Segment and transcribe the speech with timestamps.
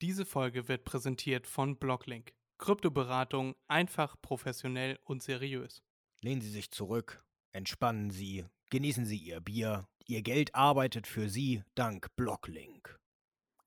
[0.00, 2.32] Diese Folge wird präsentiert von Blocklink.
[2.58, 5.82] Kryptoberatung einfach, professionell und seriös.
[6.20, 9.88] Lehnen Sie sich zurück, entspannen Sie, genießen Sie Ihr Bier.
[10.06, 12.96] Ihr Geld arbeitet für Sie dank Blocklink.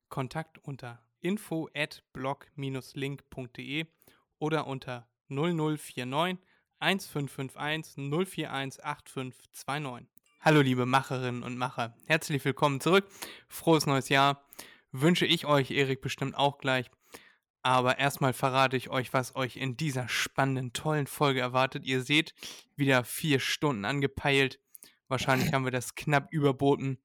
[0.07, 3.85] Kontakt unter info at block-link.de
[4.39, 6.37] oder unter 0049
[6.79, 10.07] 1551 041 8529.
[10.39, 13.05] Hallo liebe Macherinnen und Macher, herzlich willkommen zurück.
[13.49, 14.41] Frohes neues Jahr.
[14.91, 16.89] Wünsche ich euch, Erik, bestimmt auch gleich.
[17.63, 21.85] Aber erstmal verrate ich euch, was euch in dieser spannenden, tollen Folge erwartet.
[21.85, 22.33] Ihr seht,
[22.75, 24.59] wieder vier Stunden angepeilt.
[25.07, 26.97] Wahrscheinlich haben wir das knapp überboten.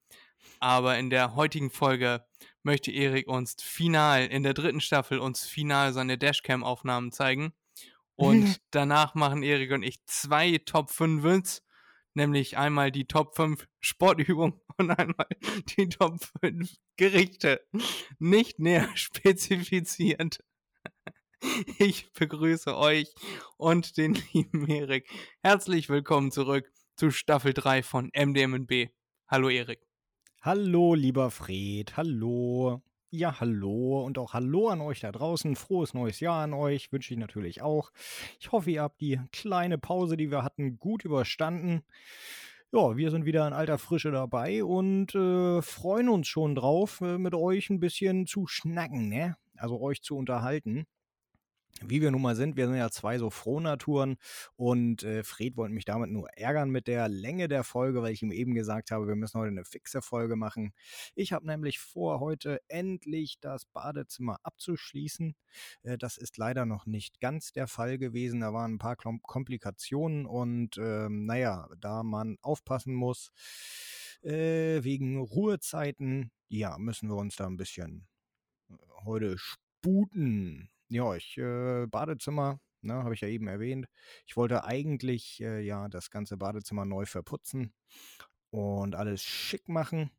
[0.59, 2.25] Aber in der heutigen Folge
[2.63, 7.53] möchte Erik uns final, in der dritten Staffel, uns final seine Dashcam-Aufnahmen zeigen.
[8.15, 11.23] Und danach machen Erik und ich zwei Top 5
[12.17, 15.29] nämlich einmal die Top 5 Sportübungen und einmal
[15.77, 17.61] die Top 5 Gerichte.
[18.19, 20.43] Nicht näher spezifiziert.
[21.79, 23.15] Ich begrüße euch
[23.59, 25.09] und den lieben Erik.
[25.43, 28.89] Herzlich willkommen zurück zu Staffel 3 von MDMB.
[29.29, 29.87] Hallo Erik.
[30.41, 31.97] Hallo, lieber Fred.
[31.97, 32.83] Hallo.
[33.17, 35.57] Ja, hallo und auch hallo an euch da draußen.
[35.57, 37.91] Frohes neues Jahr an euch wünsche ich natürlich auch.
[38.39, 41.83] Ich hoffe, ihr habt die kleine Pause, die wir hatten, gut überstanden.
[42.73, 47.17] Ja, wir sind wieder in alter Frische dabei und äh, freuen uns schon drauf, äh,
[47.17, 49.39] mit euch ein bisschen zu schnacken, ne?
[49.57, 50.87] Also euch zu unterhalten
[51.85, 54.17] wie wir nun mal sind, wir sind ja zwei so Frohnaturen
[54.57, 58.23] und äh, Fred wollte mich damit nur ärgern mit der Länge der Folge, weil ich
[58.23, 60.73] ihm eben gesagt habe, wir müssen heute eine fixe Folge machen.
[61.15, 65.35] Ich habe nämlich vor, heute endlich das Badezimmer abzuschließen.
[65.83, 68.41] Äh, das ist leider noch nicht ganz der Fall gewesen.
[68.41, 73.33] Da waren ein paar Komplikationen und ähm, naja, da man aufpassen muss,
[74.23, 78.07] äh, wegen Ruhezeiten, ja, müssen wir uns da ein bisschen
[78.71, 78.75] äh,
[79.05, 80.71] heute sputen.
[80.89, 83.87] Ja, ich, äh, Badezimmer, ne, habe ich ja eben erwähnt.
[84.27, 87.75] Ich wollte eigentlich, äh, ja, das ganze Badezimmer neu verputzen
[88.51, 90.11] und alles schick machen.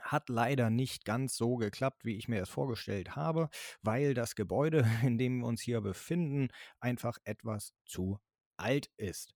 [0.00, 3.50] Hat leider nicht ganz so geklappt, wie ich mir das vorgestellt habe,
[3.82, 6.48] weil das Gebäude, in dem wir uns hier befinden,
[6.80, 8.18] einfach etwas zu
[8.56, 9.34] alt ist.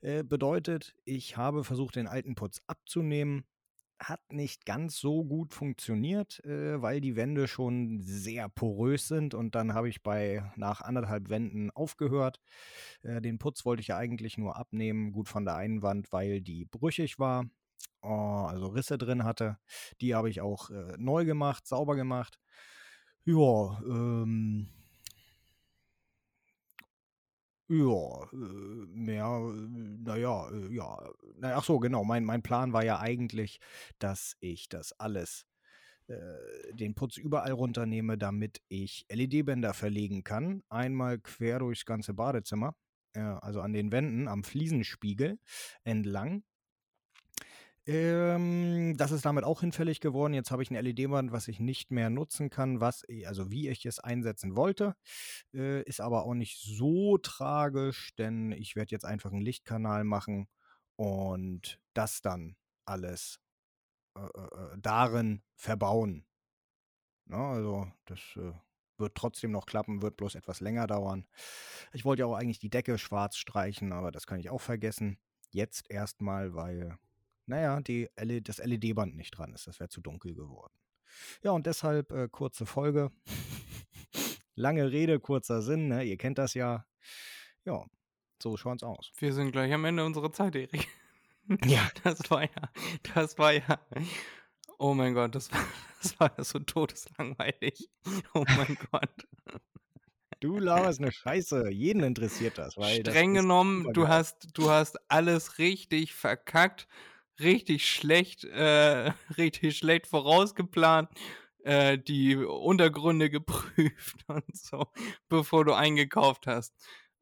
[0.00, 3.46] Äh, bedeutet, ich habe versucht, den alten Putz abzunehmen,
[3.98, 9.54] hat nicht ganz so gut funktioniert, äh, weil die Wände schon sehr porös sind und
[9.54, 12.40] dann habe ich bei nach anderthalb Wänden aufgehört.
[13.02, 16.40] Äh, den Putz wollte ich ja eigentlich nur abnehmen, gut von der einen Wand, weil
[16.40, 17.44] die brüchig war,
[18.02, 19.58] oh, also Risse drin hatte.
[20.00, 22.38] Die habe ich auch äh, neu gemacht, sauber gemacht.
[23.24, 24.68] Ja, ähm,
[27.68, 29.40] ja, äh, mehr,
[30.00, 30.98] naja, äh, ja.
[31.36, 32.04] Na, ach so, genau.
[32.04, 33.60] Mein, mein Plan war ja eigentlich,
[33.98, 35.44] dass ich das alles,
[36.08, 36.16] äh,
[36.72, 40.62] den Putz überall runternehme, damit ich LED-Bänder verlegen kann.
[40.70, 42.74] Einmal quer durchs ganze Badezimmer,
[43.14, 45.38] äh, also an den Wänden, am Fliesenspiegel
[45.84, 46.44] entlang.
[47.88, 50.34] Ähm, das ist damit auch hinfällig geworden.
[50.34, 53.86] Jetzt habe ich ein LED-Band, was ich nicht mehr nutzen kann, was, also wie ich
[53.86, 54.94] es einsetzen wollte.
[55.54, 60.48] Äh, ist aber auch nicht so tragisch, denn ich werde jetzt einfach einen Lichtkanal machen
[60.96, 63.40] und das dann alles
[64.16, 66.26] äh, äh, äh darin verbauen.
[67.24, 68.52] Na, ne, also das äh,
[68.98, 71.26] wird trotzdem noch klappen, wird bloß etwas länger dauern.
[71.94, 75.18] Ich wollte ja auch eigentlich die Decke schwarz streichen, aber das kann ich auch vergessen.
[75.50, 76.98] Jetzt erstmal, weil
[77.48, 79.66] naja, die LED, das LED-Band nicht dran ist.
[79.66, 80.74] Das wäre zu dunkel geworden.
[81.42, 83.10] Ja, und deshalb äh, kurze Folge.
[84.54, 86.04] Lange Rede, kurzer Sinn, ne?
[86.04, 86.84] Ihr kennt das ja.
[87.64, 87.84] Ja,
[88.42, 89.12] so schaut's aus.
[89.18, 90.88] Wir sind gleich am Ende unserer Zeit, Erik.
[91.64, 91.88] Ja.
[92.04, 92.70] Das war ja,
[93.14, 93.80] das war ja.
[94.78, 95.64] Oh mein Gott, das war,
[96.02, 97.88] das war so todeslangweilig.
[98.34, 99.26] Oh mein Gott.
[100.40, 101.70] Du laberst eine Scheiße.
[101.70, 102.76] Jeden interessiert das.
[102.76, 106.86] Weil Streng das genommen, du hast, du hast alles richtig verkackt
[107.40, 111.10] richtig schlecht, äh, richtig schlecht vorausgeplant,
[111.64, 114.86] äh, die Untergründe geprüft und so,
[115.28, 116.74] bevor du eingekauft hast.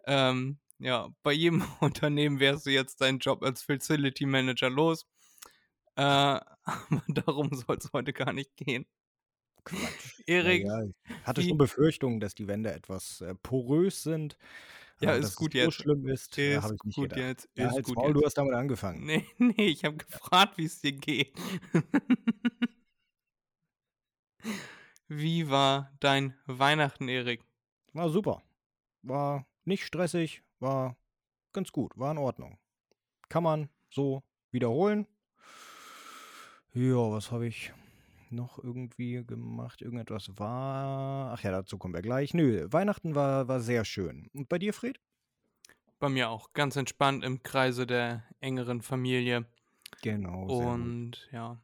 [0.07, 5.07] Ähm, ja, bei jedem Unternehmen wärst du jetzt deinen Job als Facility Manager los.
[5.97, 8.87] Äh, aber darum soll es heute gar nicht gehen.
[9.65, 10.21] Quatsch.
[10.27, 10.65] Erik.
[10.65, 14.37] Ja, ich hatte schon Befürchtungen, dass die Wände etwas äh, porös sind.
[15.01, 15.75] Ja, ist gut so jetzt.
[15.75, 17.19] schlimm ist, ist habe ich nicht gut gedacht.
[17.19, 17.49] jetzt.
[17.55, 18.17] Ja, ist gut Maul, jetzt.
[18.17, 19.05] du hast damit angefangen.
[19.05, 21.35] Nee, nee, ich habe gefragt, wie es dir geht.
[25.09, 27.43] wie war dein Weihnachten, Erik?
[27.93, 28.43] War super.
[29.03, 30.97] War nicht stressig, war
[31.53, 32.59] ganz gut, war in Ordnung.
[33.29, 35.07] Kann man so wiederholen.
[36.73, 37.73] Ja, was habe ich
[38.31, 39.83] noch irgendwie gemacht?
[39.83, 41.33] Irgendetwas war.
[41.33, 42.35] Ach ja, dazu kommen wir gleich.
[42.35, 44.29] Nö, Weihnachten war, war sehr schön.
[44.33, 45.01] Und bei dir, Fred?
[45.99, 46.53] Bei mir auch.
[46.53, 49.47] Ganz entspannt im Kreise der engeren Familie.
[50.03, 50.45] Genau.
[50.45, 51.59] Und ja,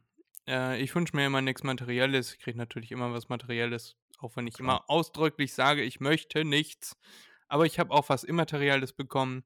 [0.47, 2.33] äh, ich wünsche mir immer nichts Materielles.
[2.33, 4.65] Ich kriege natürlich immer was Materielles, auch wenn ich Klar.
[4.65, 6.97] immer ausdrücklich sage, ich möchte nichts.
[7.47, 9.43] Aber ich habe auch was Immaterielles bekommen.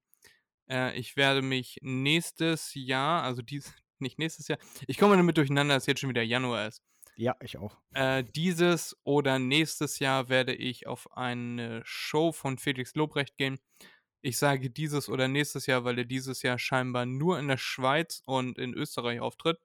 [0.69, 5.75] Äh, ich werde mich nächstes Jahr, also dies, nicht nächstes Jahr, ich komme damit durcheinander,
[5.75, 6.81] dass jetzt schon wieder Januar ist.
[7.17, 7.77] Ja, ich auch.
[7.93, 13.59] Äh, dieses oder nächstes Jahr werde ich auf eine Show von Felix Lobrecht gehen.
[14.21, 18.21] Ich sage dieses oder nächstes Jahr, weil er dieses Jahr scheinbar nur in der Schweiz
[18.25, 19.59] und in Österreich auftritt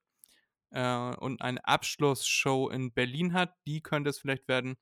[0.71, 3.55] äh, und eine Abschlussshow in Berlin hat.
[3.67, 4.77] Die könnte es vielleicht werden.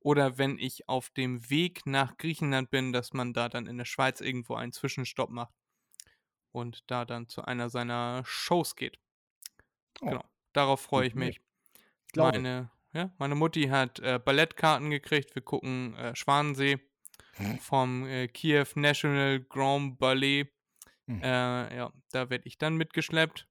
[0.00, 3.86] Oder wenn ich auf dem Weg nach Griechenland bin, dass man da dann in der
[3.86, 5.54] Schweiz irgendwo einen Zwischenstopp macht
[6.52, 8.98] und da dann zu einer seiner Shows geht.
[10.02, 10.22] Oh, Genau,
[10.52, 11.34] darauf freue ich gut,
[12.12, 12.38] Glaube.
[12.38, 15.34] Meine, ja, meine Mutti hat äh, Ballettkarten gekriegt.
[15.34, 16.78] Wir gucken äh, Schwanensee
[17.36, 17.58] Hm.
[17.58, 20.52] vom äh, Kiew National Grand Ballet.
[21.06, 21.22] Hm.
[21.22, 23.48] Äh, ja, da werde ich dann mitgeschleppt.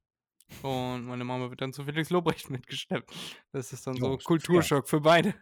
[0.62, 3.12] Und meine Mama wird dann zu Felix Lobrecht mitgeschleppt.
[3.52, 4.26] Das ist dann so fair.
[4.26, 5.34] Kulturschock für beide.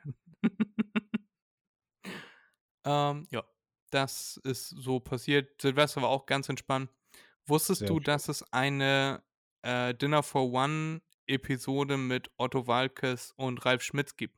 [2.85, 3.43] ähm, ja,
[3.89, 5.61] das ist so passiert.
[5.61, 6.89] Silvester war auch ganz entspannt.
[7.45, 8.03] Wusstest Sehr du, schön.
[8.03, 9.23] dass es eine
[9.63, 14.35] äh, Dinner for One Episode mit Otto Walkes und Ralf Schmitz gibt?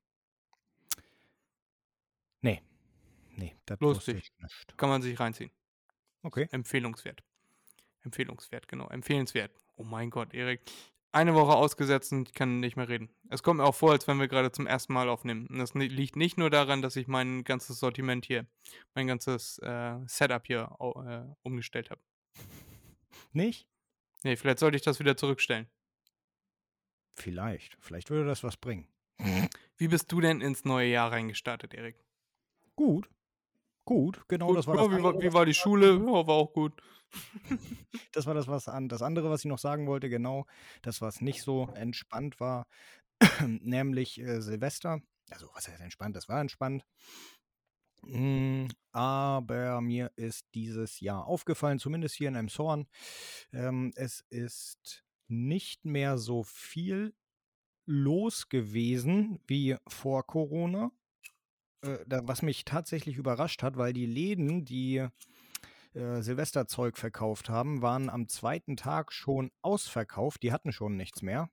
[2.41, 2.61] Nee.
[3.35, 4.17] Nee, das Lustig.
[4.17, 4.77] ich nicht.
[4.77, 5.51] Kann man sich reinziehen.
[6.23, 6.47] Okay.
[6.51, 7.23] Empfehlungswert.
[8.03, 8.87] Empfehlungswert, genau.
[8.89, 9.51] Empfehlenswert.
[9.75, 10.61] Oh mein Gott, Erik.
[11.13, 13.09] Eine Woche ausgesetzt und ich kann nicht mehr reden.
[13.29, 15.47] Es kommt mir auch vor, als wenn wir gerade zum ersten Mal aufnehmen.
[15.47, 18.45] Und das liegt nicht nur daran, dass ich mein ganzes Sortiment hier,
[18.95, 22.01] mein ganzes äh, Setup hier äh, umgestellt habe.
[23.33, 23.67] Nicht?
[24.23, 25.67] Nee, vielleicht sollte ich das wieder zurückstellen.
[27.15, 27.77] Vielleicht.
[27.79, 28.87] Vielleicht würde das was bringen.
[29.77, 32.03] Wie bist du denn ins neue Jahr reingestartet, Erik?
[32.75, 33.09] Gut.
[33.85, 35.93] Gut, genau Gut, das war ja, das wie, war, wie war die Schule?
[35.93, 36.73] Ja, war auch gut.
[38.13, 38.89] Das war das, was an.
[38.89, 40.45] Das andere, was ich noch sagen wollte, genau,
[40.81, 42.67] das, was nicht so entspannt war,
[43.45, 45.01] nämlich äh, Silvester.
[45.29, 46.15] Also, was heißt entspannt?
[46.15, 46.85] Das war entspannt.
[48.03, 52.87] Mm, Aber mir ist dieses Jahr aufgefallen, zumindest hier in Emshorn,
[53.53, 57.13] ähm, es ist nicht mehr so viel
[57.85, 60.91] los gewesen wie vor Corona.
[61.81, 65.07] Äh, da, was mich tatsächlich überrascht hat, weil die Läden, die
[65.93, 70.43] äh, Silvesterzeug verkauft haben, waren am zweiten Tag schon ausverkauft.
[70.43, 71.49] Die hatten schon nichts mehr.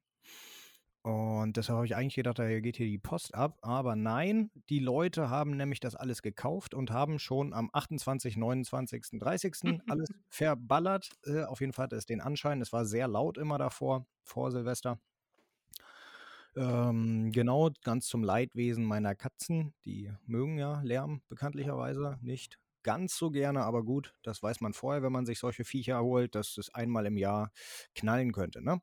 [1.08, 3.56] Und deshalb habe ich eigentlich gedacht, da geht hier die Post ab.
[3.62, 9.18] Aber nein, die Leute haben nämlich das alles gekauft und haben schon am 28., 29.,
[9.18, 9.80] 30.
[9.88, 11.08] alles verballert.
[11.24, 12.60] Äh, auf jeden Fall hatte es den Anschein.
[12.60, 14.98] Es war sehr laut immer davor, vor Silvester.
[16.54, 19.72] Ähm, genau, ganz zum Leidwesen meiner Katzen.
[19.86, 25.02] Die mögen ja Lärm bekanntlicherweise nicht ganz so gerne, aber gut, das weiß man vorher,
[25.02, 27.52] wenn man sich solche Viecher holt, dass es einmal im Jahr
[27.94, 28.62] knallen könnte.
[28.62, 28.80] Ne?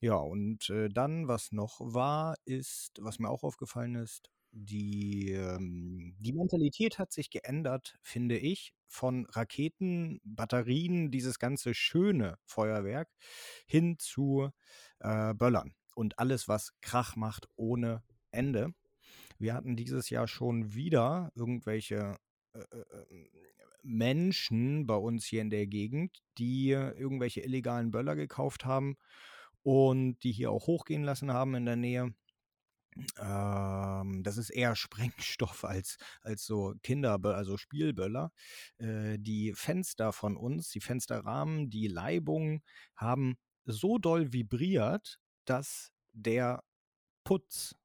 [0.00, 6.16] Ja, und äh, dann, was noch war, ist, was mir auch aufgefallen ist, die, ähm,
[6.18, 13.08] die Mentalität hat sich geändert, finde ich, von Raketen, Batterien, dieses ganze schöne Feuerwerk
[13.66, 14.50] hin zu
[14.98, 18.02] äh, Böllern und alles, was Krach macht ohne
[18.32, 18.74] Ende.
[19.38, 22.16] Wir hatten dieses Jahr schon wieder irgendwelche
[23.82, 28.96] Menschen bei uns hier in der Gegend, die irgendwelche illegalen Böller gekauft haben
[29.62, 32.14] und die hier auch hochgehen lassen haben in der Nähe.
[33.18, 38.32] Ähm, das ist eher Sprengstoff als, als so Kinderböller, also Spielböller.
[38.78, 42.62] Äh, die Fenster von uns, die Fensterrahmen, die Leibungen
[42.96, 46.62] haben so doll vibriert, dass der
[47.24, 47.76] Putz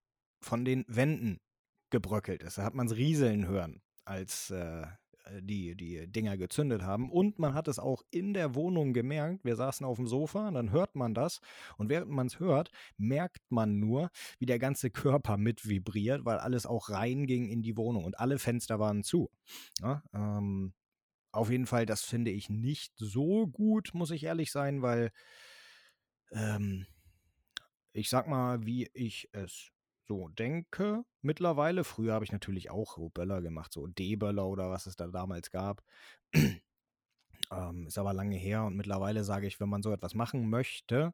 [0.42, 1.40] von den Wänden
[1.90, 2.58] gebröckelt ist.
[2.58, 4.86] Da hat man es rieseln hören, als äh,
[5.42, 7.12] die, die Dinger gezündet haben.
[7.12, 9.44] Und man hat es auch in der Wohnung gemerkt.
[9.44, 11.42] Wir saßen auf dem Sofa, dann hört man das.
[11.78, 14.10] Und während man es hört, merkt man nur,
[14.40, 18.40] wie der ganze Körper mit vibriert, weil alles auch reinging in die Wohnung und alle
[18.40, 19.30] Fenster waren zu.
[19.82, 20.74] Ja, ähm,
[21.32, 25.12] auf jeden Fall, das finde ich nicht so gut, muss ich ehrlich sein, weil
[26.32, 26.86] ähm,
[27.92, 29.72] ich sag mal, wie ich es
[30.08, 31.84] so denke mittlerweile.
[31.84, 35.52] Früher habe ich natürlich auch so Böller gemacht, so D-Böller oder was es da damals
[35.52, 35.84] gab.
[37.52, 41.14] ähm, ist aber lange her und mittlerweile sage ich, wenn man so etwas machen möchte,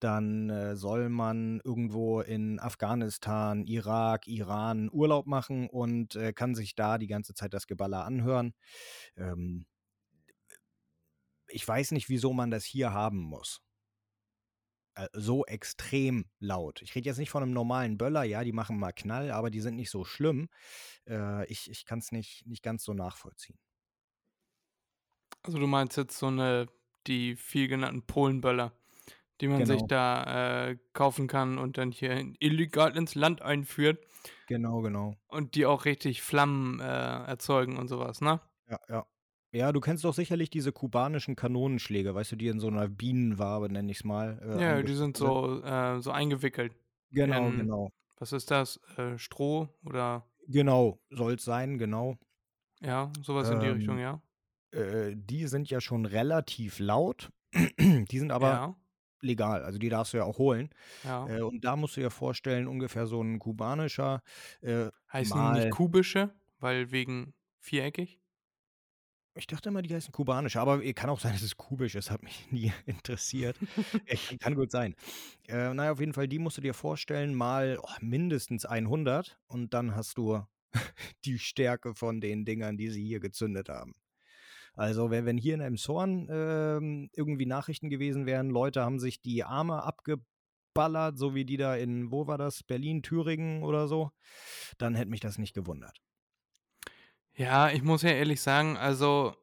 [0.00, 6.74] dann äh, soll man irgendwo in Afghanistan, Irak, Iran Urlaub machen und äh, kann sich
[6.74, 8.54] da die ganze Zeit das Geballer anhören.
[9.16, 9.66] Ähm,
[11.48, 13.62] ich weiß nicht, wieso man das hier haben muss.
[14.96, 16.82] Äh, so extrem laut.
[16.82, 19.60] Ich rede jetzt nicht von einem normalen Böller, ja, die machen mal Knall, aber die
[19.60, 20.48] sind nicht so schlimm.
[21.06, 23.58] Äh, ich ich kann es nicht, nicht ganz so nachvollziehen.
[25.42, 26.66] Also du meinst jetzt so eine,
[27.06, 28.72] die viel genannten Polenböller,
[29.40, 34.04] die man sich Genau, da äh, kaufen kann und dann hier illegal ins Land einführt
[34.46, 35.14] genau, genau.
[35.28, 38.40] und die auch richtig Flammen äh, erzeugen und sowas, ne?
[38.68, 39.06] Ja, ja.
[39.56, 43.70] Ja, du kennst doch sicherlich diese kubanischen Kanonenschläge, weißt du, die in so einer Bienenwabe,
[43.70, 46.74] nenne ich es mal, äh, Ja, die sind so, äh, so eingewickelt
[47.10, 47.90] Genau, in, genau.
[48.16, 48.78] was ist das?
[48.96, 52.18] Äh, Stroh oder Genau, soll es sein, genau.
[52.80, 54.22] ja, sowas in die Richtung, Ähm, ja.
[54.72, 57.30] äh, die sind ja schon relativ laut.
[58.12, 58.76] Die sind aber Ja,
[59.22, 60.70] legal, also die darfst du ja auch holen.
[61.02, 61.30] ja.
[61.30, 64.22] Äh, und da musst du dir vorstellen, ungefähr so ein kubanischer
[64.62, 65.68] äh, Heißen die nicht mal.
[65.68, 68.20] kubische, weil wegen viereckig?
[69.36, 72.10] Ich dachte immer, die heißen kubanische, aber äh, kann auch sein, dass es kubisch ist,
[72.10, 73.56] hat mich nie interessiert.
[74.06, 74.94] Äh, kann gut sein.
[75.46, 79.74] Äh, naja, auf jeden Fall, die musst du dir vorstellen, mal oh, mindestens 100 und
[79.74, 80.42] dann hast du
[81.26, 83.94] die Stärke von den Dingern, die sie hier gezündet haben.
[84.74, 89.44] Also, wenn, wenn hier in Elmshorn ähm, irgendwie Nachrichten gewesen wären, Leute haben sich die
[89.44, 94.10] Arme abgeballert, so wie die da in, wo war das, Berlin, Thüringen oder so,
[94.76, 96.05] dann hätte mich das nicht gewundert.
[97.36, 99.34] Ja, ich muss ja ehrlich sagen, also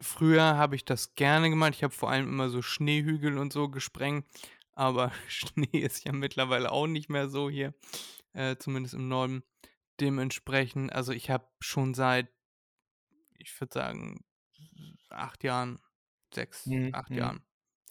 [0.00, 1.74] früher habe ich das gerne gemacht.
[1.74, 4.26] Ich habe vor allem immer so Schneehügel und so gesprengt,
[4.72, 7.74] aber Schnee ist ja mittlerweile auch nicht mehr so hier,
[8.32, 9.42] äh, zumindest im Norden.
[10.00, 12.28] Dementsprechend, also ich habe schon seit,
[13.38, 14.24] ich würde sagen,
[15.10, 15.80] acht Jahren,
[16.34, 17.44] sechs, Mhm, acht mhm, Jahren,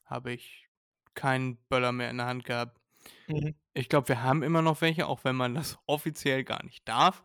[0.06, 0.68] habe ich
[1.16, 2.80] keinen Böller mehr in der Hand gehabt.
[3.28, 6.88] mhm, Ich glaube, wir haben immer noch welche, auch wenn man das offiziell gar nicht
[6.88, 7.24] darf.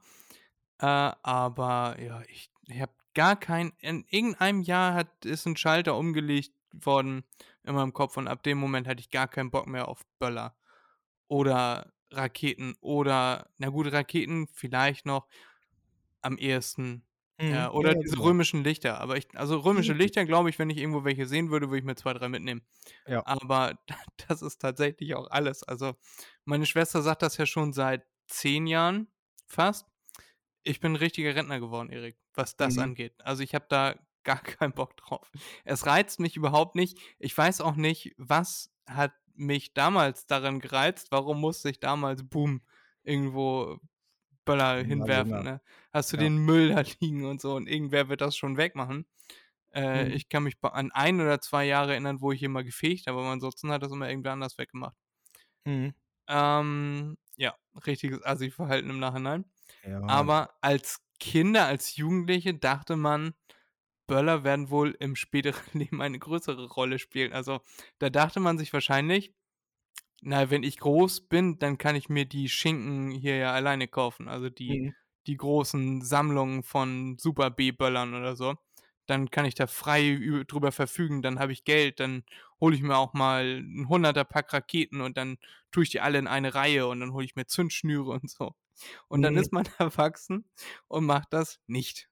[0.81, 0.87] Äh,
[1.23, 3.73] aber ja, ich, ich habe gar kein.
[3.81, 7.25] In irgendeinem Jahr hat, ist ein Schalter umgelegt worden
[7.63, 10.57] in meinem Kopf und ab dem Moment hatte ich gar keinen Bock mehr auf Böller
[11.29, 15.29] oder Raketen oder, na gut, Raketen vielleicht noch
[16.23, 17.07] am ehesten.
[17.39, 17.47] mhm.
[17.51, 18.23] Ja, Ja, oder ja, diese genau.
[18.23, 19.01] römischen Lichter.
[19.01, 21.85] Aber ich, also römische Lichter, glaube ich, wenn ich irgendwo welche sehen würde, würde ich
[21.85, 22.63] mir zwei, drei mitnehmen.
[23.07, 23.25] ja.
[23.25, 23.75] Aber
[24.29, 25.63] das ist tatsächlich auch alles.
[25.65, 25.95] Also,
[26.45, 29.09] meine Schwester sagt das ja schon seit zehn Jahren
[29.47, 29.87] fast.
[30.65, 32.79] Ich bin ein richtiger Rentner geworden, Erik, was das Mhm.
[32.79, 33.15] angeht.
[33.25, 35.31] Also, ich habe da gar keinen Bock drauf.
[35.65, 36.99] Es reizt mich überhaupt nicht.
[37.19, 41.09] Ich weiß auch nicht, was hat mich damals daran gereizt.
[41.11, 42.63] Warum musste ich damals, boom,
[43.03, 43.79] irgendwo
[44.47, 45.45] Böller Ja, hinwerfen, Junge.
[45.45, 45.63] ne?
[45.93, 46.19] Hast du Ja.
[46.19, 49.07] den Müll da liegen und so und irgendwer wird das schon wegmachen.
[49.75, 50.15] Äh, Mhm.
[50.15, 53.31] ich kann mich an ein oder zwei Jahre erinnern, wo ich mal gefegt habe, aber
[53.31, 54.97] ansonsten hat das immer irgendwer anders weggemacht.
[55.67, 55.95] Mhm.
[56.29, 57.24] Ähm, ja,
[57.87, 59.45] richtiges Assi-Verhalten im Nachhinein.
[59.83, 60.01] Ja.
[60.07, 63.35] Aber als Kinder, als Jugendliche dachte man,
[64.07, 67.33] Böller werden wohl im späteren Leben eine größere Rolle spielen.
[67.33, 67.61] Also
[67.99, 69.35] da dachte man sich wahrscheinlich,
[70.23, 74.29] na, wenn ich groß bin, dann kann ich mir die Schinken hier ja alleine kaufen.
[74.29, 74.95] Also die, Mhm.
[75.27, 78.55] die großen Sammlungen von Super B-Böllern oder so.
[79.07, 82.25] Dann kann ich da frei drüber verfügen, dann habe ich Geld, dann
[82.61, 85.39] hole ich mir auch mal ein hunderter Pack Raketen und dann
[85.71, 88.55] tue ich die alle in eine Reihe und dann hole ich mir Zündschnüre und so.
[89.09, 89.37] Und dann Mhm.
[89.37, 90.47] ist man erwachsen
[90.89, 92.09] und macht das nicht.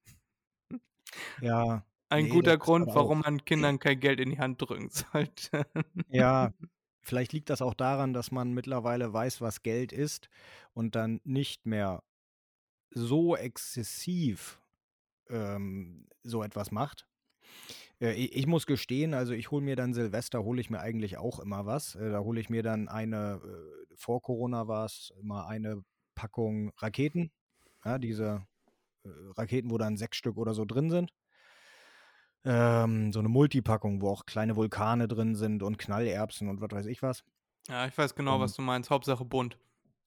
[1.37, 1.85] Ja.
[2.11, 5.67] Ein Nee, guter Grund, warum man Kindern kein Geld in die Hand drücken sollte.
[6.09, 6.53] Ja,
[7.03, 10.29] vielleicht liegt das auch daran, dass man mittlerweile weiß, was Geld ist
[10.75, 12.03] und dann nicht mehr
[12.91, 14.62] so exzessiv
[15.31, 17.07] ähm, so etwas macht.
[18.01, 21.19] Äh, ich, ich muss gestehen, also ich hole mir dann Silvester, hole ich mir eigentlich
[21.19, 21.95] auch immer was.
[21.95, 25.83] Äh, da hole ich mir dann eine, äh, vor Corona war es immer eine
[26.15, 27.33] Packung Raketen.
[27.85, 28.47] Ja, diese
[29.37, 31.13] Raketen, wo dann sechs Stück oder so drin sind.
[32.45, 36.87] Ähm, so eine Multipackung, wo auch kleine Vulkane drin sind und Knallerbsen und was weiß
[36.87, 37.25] ich was.
[37.69, 38.91] ja, ich weiß genau, was Und du meinst.
[38.91, 39.59] Hauptsache bunt.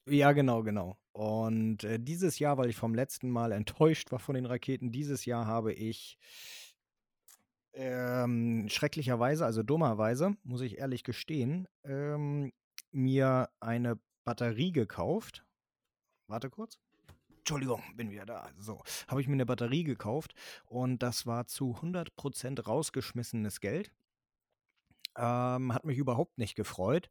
[0.08, 0.98] Ja, genau, genau.
[1.12, 5.26] Und äh, dieses Jahr, weil ich vom letzten Mal enttäuscht war von den Raketen, dieses
[5.26, 6.18] Jahr habe ich
[7.74, 12.52] ähm, schrecklicherweise, also dummerweise, muss ich ehrlich gestehen, ähm,
[12.92, 15.46] mir eine Batterie gekauft.
[16.28, 16.80] Warte kurz.
[17.40, 18.50] Entschuldigung, bin wieder da.
[18.58, 20.34] So, habe ich mir eine Batterie gekauft
[20.66, 23.92] und das war zu 100% rausgeschmissenes Geld.
[25.18, 27.10] Ähm, hat mich überhaupt nicht gefreut,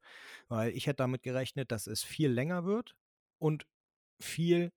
[0.48, 2.94] weil ich hätte damit gerechnet, dass es viel länger wird
[3.38, 3.66] und
[4.20, 4.72] viel,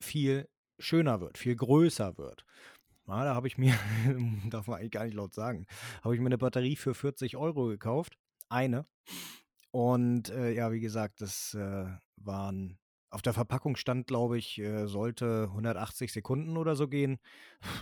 [0.00, 2.44] viel schöner wird, viel größer wird.
[3.06, 3.74] Na, da habe ich mir,
[4.50, 5.66] darf man eigentlich gar nicht laut sagen,
[6.02, 8.18] habe ich mir eine Batterie für 40 Euro gekauft.
[8.48, 8.86] Eine.
[9.70, 12.78] Und äh, ja, wie gesagt, das äh, waren,
[13.14, 17.18] auf der Verpackung stand, glaube ich, äh, sollte 180 Sekunden oder so gehen.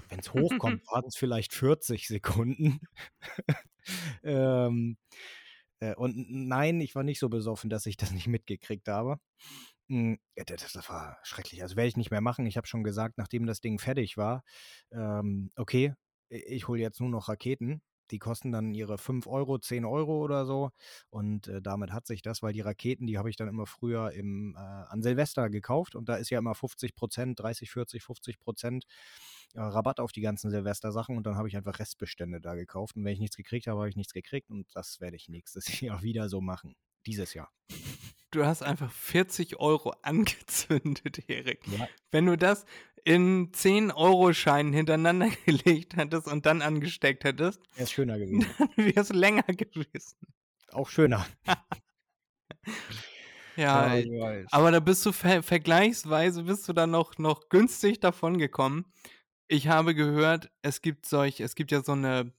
[0.09, 2.81] Wenn es hochkommt, waren es vielleicht 40 Sekunden.
[4.25, 4.97] ähm,
[5.81, 9.19] Äh, und nein, ich war nicht so besoffen, dass ich das nicht mitgekriegt habe.
[9.89, 11.63] Hm, das, das war schrecklich.
[11.63, 12.47] Also werde ich nicht mehr machen.
[12.47, 14.45] Ich habe schon gesagt, nachdem das Ding fertig war,
[14.93, 15.95] ähm, okay,
[16.29, 17.83] ich hole jetzt nur noch Raketen.
[18.11, 20.71] Die kosten dann ihre 5 Euro, 10 Euro oder so.
[21.11, 24.13] Und äh, damit hat sich das, weil die Raketen, die habe ich dann immer früher
[24.13, 25.95] im, äh, an Silvester gekauft.
[25.95, 28.85] Und da ist ja immer 50 Prozent, 30, 40, 50 Prozent
[29.55, 31.17] äh, Rabatt auf die ganzen Silvester-Sachen.
[31.17, 32.97] Und dann habe ich einfach Restbestände da gekauft.
[32.97, 34.51] Und wenn ich nichts gekriegt habe, habe ich nichts gekriegt.
[34.51, 36.77] Und das werde ich nächstes Jahr wieder so machen.
[37.07, 37.51] Dieses Jahr.
[38.33, 41.67] Du hast einfach 40 Euro angezündet, Erik.
[41.69, 41.87] Ja.
[42.11, 42.65] Wenn du das
[43.05, 48.47] in 10-Euro-Scheinen hintereinander gelegt hättest und dann angesteckt hättest, wäre es schöner gewesen.
[48.59, 50.17] Dann wäre es länger gewesen.
[50.71, 51.27] Auch schöner.
[53.57, 58.39] ja, ja aber da bist du ver vergleichsweise bist du dann noch, noch günstig davon
[58.39, 58.87] gekommen.
[59.49, 62.33] Ich habe gehört, es gibt solch, es gibt ja so eine,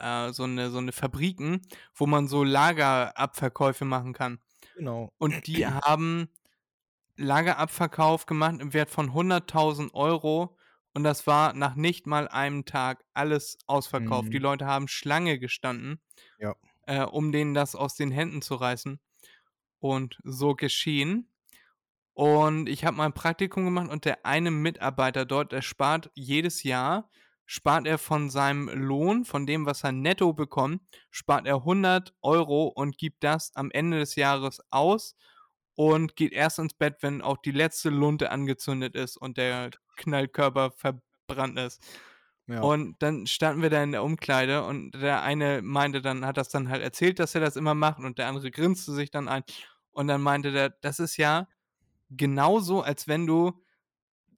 [0.00, 1.62] äh, so eine, so eine Fabriken,
[1.94, 4.38] wo man so Lagerabverkäufe machen kann.
[4.76, 5.10] Genau.
[5.18, 6.28] Und die haben
[7.16, 10.56] Lagerabverkauf gemacht im Wert von 100.000 Euro
[10.94, 14.28] und das war nach nicht mal einem Tag alles ausverkauft.
[14.28, 14.32] Mhm.
[14.32, 16.00] Die Leute haben Schlange gestanden,
[16.38, 16.54] ja.
[16.86, 19.00] äh, um denen das aus den Händen zu reißen.
[19.78, 21.28] Und so geschehen.
[22.14, 26.62] Und ich habe mal ein Praktikum gemacht und der eine Mitarbeiter dort, der spart jedes
[26.62, 27.10] Jahr,
[27.46, 32.66] spart er von seinem Lohn, von dem, was er netto bekommt, spart er 100 Euro
[32.68, 35.16] und gibt das am Ende des Jahres aus
[35.74, 40.70] und geht erst ins Bett, wenn auch die letzte Lunte angezündet ist und der Knallkörper
[40.70, 41.82] verbrannt ist.
[42.46, 42.60] Ja.
[42.60, 46.48] Und dann standen wir da in der Umkleide und der eine meinte dann, hat das
[46.48, 49.44] dann halt erzählt, dass er das immer macht und der andere grinste sich dann ein
[49.92, 51.46] und dann meinte der, das ist ja
[52.10, 53.62] genauso, als wenn du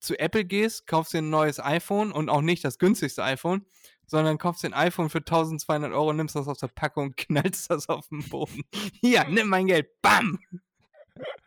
[0.00, 3.64] zu Apple gehst, kaufst dir ein neues iPhone und auch nicht das günstigste iPhone,
[4.06, 7.70] sondern kaufst dir ein iPhone für 1200 Euro, nimmst das aus der Packung und knallst
[7.70, 8.62] das auf den Boden.
[9.00, 10.38] Hier, nimm mein Geld, bam!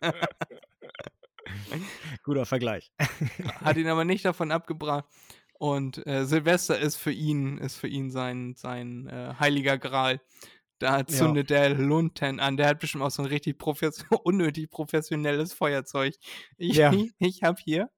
[2.24, 2.92] Guter Vergleich.
[3.62, 5.06] Hat ihn aber nicht davon abgebracht.
[5.60, 10.22] Und äh, Silvester ist für ihn, ist für ihn sein, sein äh, heiliger Gral.
[10.80, 11.70] Da zündet ja.
[11.70, 12.58] der Lunten an.
[12.58, 16.14] Der hat bestimmt auch so ein richtig profes unnötig professionelles Feuerzeug.
[16.58, 16.94] Ich, ja.
[17.20, 17.90] ich, habe hier,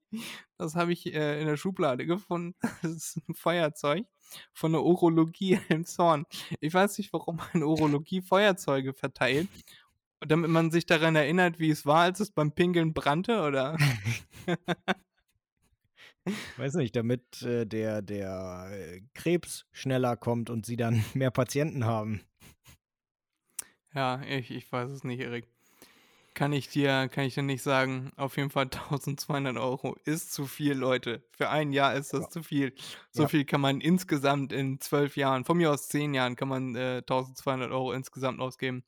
[0.57, 2.55] das habe ich äh, in der Schublade gefunden.
[2.81, 4.05] Das ist ein Feuerzeug
[4.53, 6.25] von der Urologie im Zorn.
[6.61, 9.49] Ich weiß nicht, warum man Urologie Feuerzeuge verteilt
[10.21, 13.77] damit man sich daran erinnert, wie es war, als es beim Pinkeln brannte, oder?
[16.57, 21.85] Weiß nicht, damit äh, der, der äh, Krebs schneller kommt und sie dann mehr Patienten
[21.85, 22.21] haben.
[23.93, 25.47] Ja, ich, ich weiß es nicht, Erik.
[26.35, 28.11] Kann ich dir, kann ich dir nicht sagen.
[28.15, 31.23] Auf jeden Fall 1200 Euro ist zu viel, Leute.
[31.31, 32.29] Für ein Jahr ist das ja.
[32.29, 32.73] zu viel.
[33.11, 33.27] So ja.
[33.27, 36.97] viel kann man insgesamt in zwölf Jahren, von mir aus zehn Jahren, kann man äh,
[36.97, 38.83] 1200 Euro insgesamt ausgeben.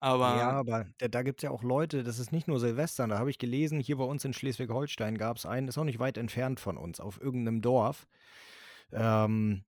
[0.00, 3.06] Aber Ja, aber da, da gibt es ja auch Leute, das ist nicht nur Silvester,
[3.08, 5.98] da habe ich gelesen, hier bei uns in Schleswig-Holstein gab es einen, ist auch nicht
[5.98, 8.06] weit entfernt von uns, auf irgendeinem Dorf.
[8.92, 9.64] Ähm,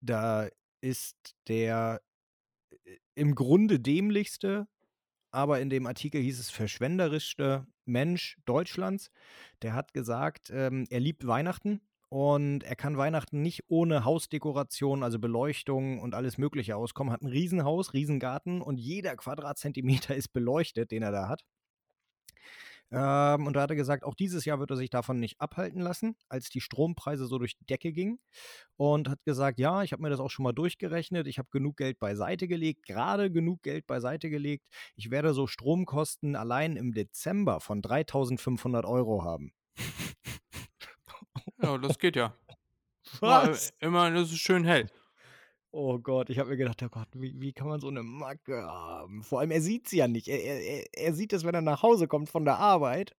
[0.00, 0.48] da
[0.82, 2.02] ist der
[2.84, 4.68] äh, im Grunde dämlichste,
[5.32, 9.10] aber in dem Artikel hieß es verschwenderischste Mensch Deutschlands.
[9.62, 15.18] Der hat gesagt, ähm, er liebt Weihnachten und er kann Weihnachten nicht ohne Hausdekoration, also
[15.18, 17.10] Beleuchtung und alles Mögliche auskommen.
[17.10, 21.42] Hat ein Riesenhaus, Riesengarten und jeder Quadratzentimeter ist beleuchtet, den er da hat.
[22.90, 25.80] Ähm, und da hat er gesagt, auch dieses Jahr wird er sich davon nicht abhalten
[25.80, 28.18] lassen, als die Strompreise so durch die Decke gingen.
[28.76, 31.26] Und hat gesagt, ja, ich habe mir das auch schon mal durchgerechnet.
[31.26, 34.68] Ich habe genug Geld beiseite gelegt, gerade genug Geld beiseite gelegt.
[34.96, 39.54] Ich werde so Stromkosten allein im Dezember von 3500 Euro haben.
[41.62, 42.34] Ja, das geht ja.
[43.20, 43.72] Was?
[43.80, 44.88] Immer, das ist schön hell.
[45.70, 48.62] Oh Gott, ich habe mir gedacht, oh Gott, wie, wie kann man so eine Macke
[48.62, 49.22] haben?
[49.22, 50.28] Vor allem, er sieht sie ja nicht.
[50.28, 53.16] Er, er, er sieht es, wenn er nach Hause kommt von der Arbeit.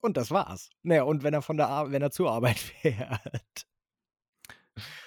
[0.00, 0.70] Und das war's.
[0.82, 3.66] Naja, und wenn er von der Ar wenn er zur Arbeit fährt.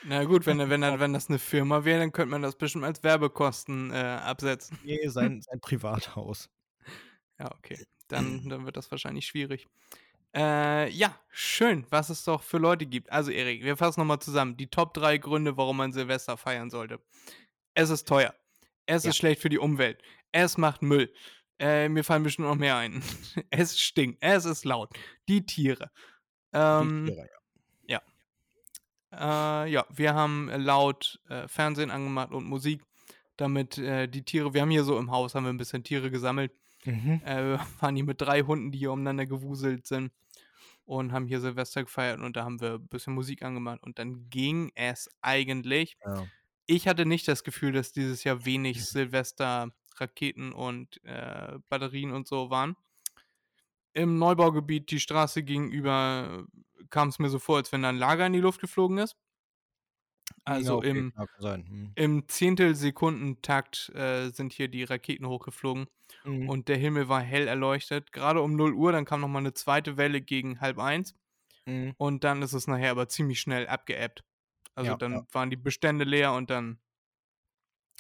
[0.04, 3.04] Na gut, wenn, wenn, wenn das eine Firma wäre, dann könnte man das bestimmt als
[3.04, 4.80] Werbekosten äh, absetzen.
[4.84, 6.50] Nee, sein, sein Privathaus.
[7.40, 7.86] Ja, okay.
[8.10, 9.68] Dann, dann wird das wahrscheinlich schwierig.
[10.38, 13.12] Äh, ja, schön, was es doch für Leute gibt.
[13.12, 14.56] Also, Erik, wir fassen nochmal zusammen.
[14.56, 17.00] Die Top 3 Gründe, warum man Silvester feiern sollte.
[17.74, 18.36] Es ist teuer.
[18.86, 19.10] Es ja.
[19.10, 20.00] ist schlecht für die Umwelt.
[20.32, 21.12] Es macht Müll.
[21.58, 23.02] Äh, mir fallen bestimmt noch mehr ein.
[23.50, 24.20] es stinkt.
[24.22, 24.92] Es ist laut.
[25.28, 25.90] Die Tiere.
[26.54, 27.30] Ähm, die Tiere,
[27.88, 28.02] ja.
[29.12, 29.64] Ja.
[29.64, 32.84] Äh, ja, wir haben laut äh, Fernsehen angemacht und Musik,
[33.38, 36.12] damit äh, die Tiere, wir haben hier so im Haus, haben wir ein bisschen Tiere
[36.12, 36.52] gesammelt.
[36.86, 37.22] Mhm.
[37.26, 40.12] Äh, waren hier mit drei Hunden, die hier umeinander gewuselt sind
[40.88, 44.30] und haben hier Silvester gefeiert und da haben wir ein bisschen Musik angemacht und dann
[44.30, 45.98] ging es eigentlich.
[46.06, 46.26] Ja.
[46.66, 52.28] ich hatte nicht das Gefühl, dass dieses Jahr wenig Silvester Raketen und äh, Batterien und
[52.28, 52.76] so waren.
[53.94, 56.46] Im Neubaugebiet, die Straße gegenüber,
[56.90, 59.18] kam es mir so vor, als wenn da ein Lager in die Luft geflogen ist.
[60.48, 61.14] Also okay, im.
[61.42, 61.92] Hm.
[61.96, 65.88] im Zehntelsekundentakt äh, sind hier die Raketen hochgeflogen
[66.24, 66.48] Mhm.
[66.50, 68.12] und der Himmel war hell erleuchtet.
[68.14, 71.16] Gerade um 0 Uhr, dann kam nochmal eine zweite Welle gegen halb eins
[71.66, 71.94] Mhm.
[71.98, 74.24] und dann ist es nachher aber ziemlich schnell abgeebbt.
[74.76, 75.28] Also Ja, dann ja.
[75.34, 76.80] waren die Bestände leer und dann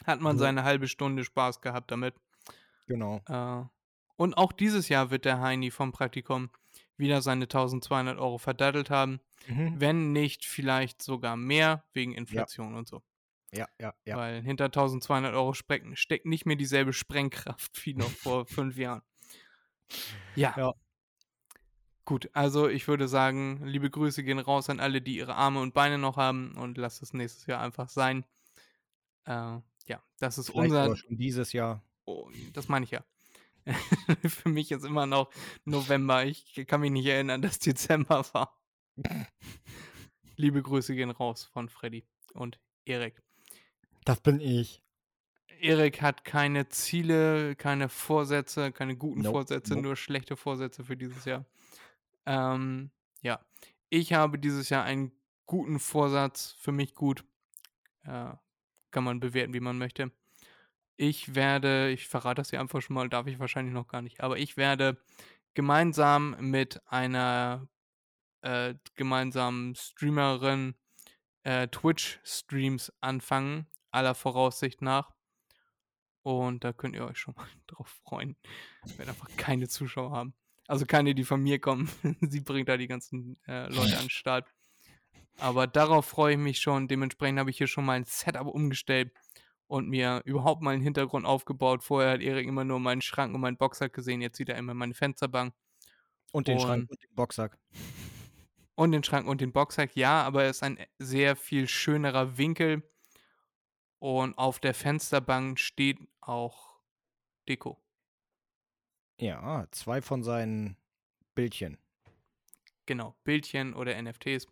[0.05, 0.39] hat man Ja.
[0.39, 2.15] seine halbe Stunde Spaß gehabt damit.
[2.87, 3.21] Genau.
[3.27, 3.63] Äh,
[4.15, 6.49] und auch dieses Jahr wird der Heini vom Praktikum
[6.97, 9.19] wieder seine 1200 Euro verdattelt haben.
[9.47, 9.79] Mhm.
[9.79, 13.03] Wenn nicht, vielleicht sogar mehr wegen Inflation und so.
[13.51, 14.17] Ja, ja, ja.
[14.17, 19.01] Weil hinter 1200 Euro sprecken, steckt nicht mehr dieselbe Sprengkraft wie noch vor fünf Jahren.
[20.35, 20.53] Ja.
[20.57, 20.73] Ja.
[22.03, 25.73] Gut, also ich würde sagen, liebe Grüße gehen raus an alle, die ihre Arme und
[25.73, 28.25] Beine noch haben und lasst es nächstes Jahr einfach sein.
[29.25, 30.95] Äh, ja, das ist Vielleicht unser.
[30.95, 31.83] schon dieses Jahr.
[32.05, 33.03] Oh, das meine ich ja.
[34.25, 35.29] Für mich ist immer noch
[35.65, 36.25] November.
[36.25, 38.57] Ich kann mich nicht erinnern, dass Dezember war.
[40.35, 43.21] Liebe Grüße gehen raus von Freddy und Erik.
[44.05, 44.81] Das bin ich.
[45.59, 49.83] Erik hat keine Ziele, keine Vorsätze, keine guten Nope, Vorsätze, nope.
[49.83, 51.45] nur schlechte Vorsätze für dieses Jahr.
[52.25, 53.39] Ähm, ja,
[53.89, 55.11] ich habe dieses Jahr einen
[55.45, 57.23] guten Vorsatz, für mich gut.
[58.03, 58.33] Äh,
[58.91, 60.11] kann man bewerten, wie man möchte.
[60.95, 64.21] Ich werde, ich verrate das hier einfach schon mal, darf ich wahrscheinlich noch gar nicht,
[64.21, 64.97] aber ich werde
[65.53, 67.67] gemeinsam mit einer
[68.41, 70.75] äh, gemeinsamen Streamerin
[71.43, 75.13] äh, Twitch-Streams anfangen, aller Voraussicht nach.
[76.23, 78.35] Und da könnt ihr euch schon mal drauf freuen.
[78.97, 80.33] Werde einfach keine Zuschauer haben.
[80.67, 81.89] Also keine, die von mir kommen.
[82.21, 84.51] Sie bringt da die ganzen äh, Leute an den Start.
[85.39, 86.87] Aber darauf freue ich mich schon.
[86.87, 89.13] Dementsprechend habe ich hier schon mal ein Setup umgestellt
[89.67, 91.83] und mir überhaupt mal einen Hintergrund aufgebaut.
[91.83, 94.19] Vorher hat Erik immer nur meinen Schrank und meinen Boxsack gesehen.
[94.21, 95.53] Jetzt sieht er immer meine Fensterbank
[96.33, 97.57] Und den Und- Schrank und den Boxsack.
[98.77, 99.95] Und den Schrank und den Boxsack.
[99.95, 102.83] Ja, aber es ist ein sehr viel schönerer Winkel.
[103.99, 106.79] Und auf der Fensterbank steht auch
[107.49, 107.81] Deko.
[109.19, 110.77] Ja, zwei von seinen
[111.33, 111.79] Bildchen.
[112.85, 114.45] Genau, Bildchen oder NFTs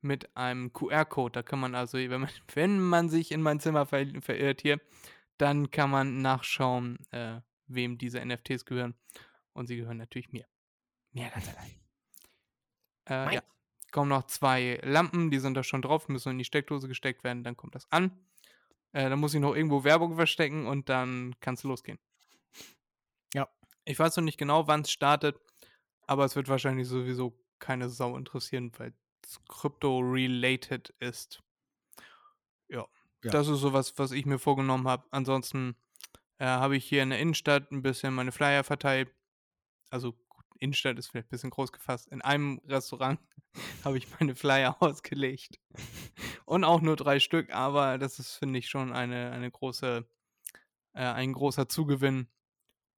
[0.00, 1.32] mit einem QR-Code.
[1.32, 4.80] Da kann man also, wenn man, wenn man sich in mein Zimmer ver verirrt hier,
[5.36, 8.94] dann kann man nachschauen, äh, wem diese NFTs gehören.
[9.52, 10.46] Und sie gehören natürlich mir.
[11.10, 11.70] Mir ganz allein.
[13.08, 13.42] Äh, ja.
[13.94, 17.44] Kommen noch zwei Lampen, die sind da schon drauf, müssen in die Steckdose gesteckt werden,
[17.44, 18.10] dann kommt das an.
[18.90, 22.00] Äh, dann muss ich noch irgendwo Werbung verstecken und dann kann es losgehen.
[23.34, 23.48] Ja.
[23.84, 25.38] Ich weiß noch nicht genau, wann es startet,
[26.08, 31.44] aber es wird wahrscheinlich sowieso keine Sau interessieren, weil es Crypto-related ist.
[32.68, 32.88] Ja.
[33.22, 33.30] Ja.
[33.30, 35.06] Das ist sowas, was ich mir vorgenommen habe.
[35.12, 35.76] Ansonsten
[36.38, 39.14] äh, habe ich hier in der Innenstadt ein bisschen meine Flyer verteilt.
[39.88, 40.16] Also
[40.58, 42.08] Innenstadt ist vielleicht ein bisschen groß gefasst.
[42.08, 43.20] In einem Restaurant
[43.84, 45.60] habe ich meine Flyer ausgelegt.
[46.44, 50.06] Und auch nur drei Stück, aber das ist, finde ich, schon eine, eine große,
[50.94, 52.28] äh, ein großer Zugewinn.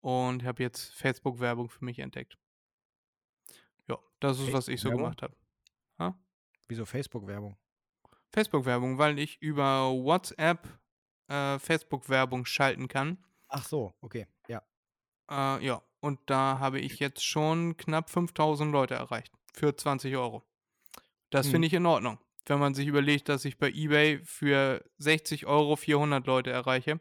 [0.00, 2.38] Und habe jetzt Facebook-Werbung für mich entdeckt.
[3.88, 5.34] Ja, das ist, was ich so gemacht habe.
[6.68, 7.56] Wieso Facebook-Werbung?
[8.32, 10.68] Facebook-Werbung, weil ich über WhatsApp
[11.28, 13.24] äh, Facebook-Werbung schalten kann.
[13.48, 14.26] Ach so, okay.
[14.48, 14.62] Ja.
[15.30, 19.32] Äh, ja, und da habe ich jetzt schon knapp 5000 Leute erreicht.
[19.52, 20.44] Für 20 Euro.
[21.30, 21.52] Das Hm.
[21.52, 22.18] finde ich in Ordnung.
[22.46, 27.00] Wenn man sich überlegt, dass ich bei eBay für 60 Euro 400 Leute erreiche,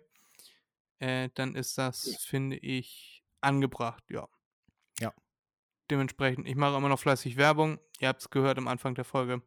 [0.98, 4.28] äh, dann ist das, finde ich, angebracht, ja.
[5.00, 5.14] Ja.
[5.92, 7.80] Dementsprechend, ich mache immer noch fleißig Werbung.
[8.00, 9.44] Ihr habt es gehört am Anfang der Folge.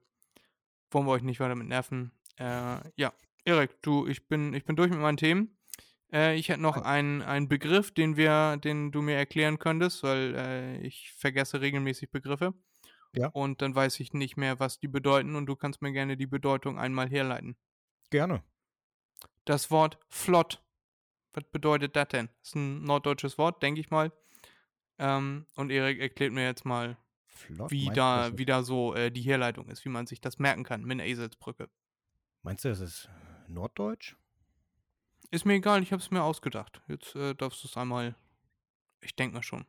[0.93, 2.13] Wollen wir euch nicht weiter mit nerven.
[2.37, 3.13] Äh, ja,
[3.45, 5.58] Erik, du, ich bin, ich bin durch mit meinen Themen.
[6.13, 10.35] Äh, ich hätte noch einen, einen Begriff, den wir, den du mir erklären könntest, weil
[10.37, 12.55] äh, ich vergesse regelmäßig Begriffe.
[13.15, 13.29] Ja.
[13.29, 16.27] Und dann weiß ich nicht mehr, was die bedeuten und du kannst mir gerne die
[16.27, 17.57] Bedeutung einmal herleiten.
[18.11, 18.43] Gerne.
[19.45, 20.63] Das Wort flott.
[21.33, 22.29] Was bedeutet das denn?
[22.41, 24.13] Das ist ein norddeutsches Wort, denke ich mal.
[24.99, 27.71] Ähm, und Erik erklärt mir jetzt mal, Flott.
[27.71, 30.83] wie da, wie da so äh, die Herleitung ist, wie man sich das merken kann
[30.83, 31.69] mit einer Eselsbrücke.
[32.43, 33.09] meinst du, das ist
[33.47, 34.17] Norddeutsch?
[35.31, 36.83] Ist mir egal, ich habe es mir ausgedacht.
[36.87, 38.15] Jetzt äh, darfst du es einmal.
[39.01, 39.67] Ich denke mal schon.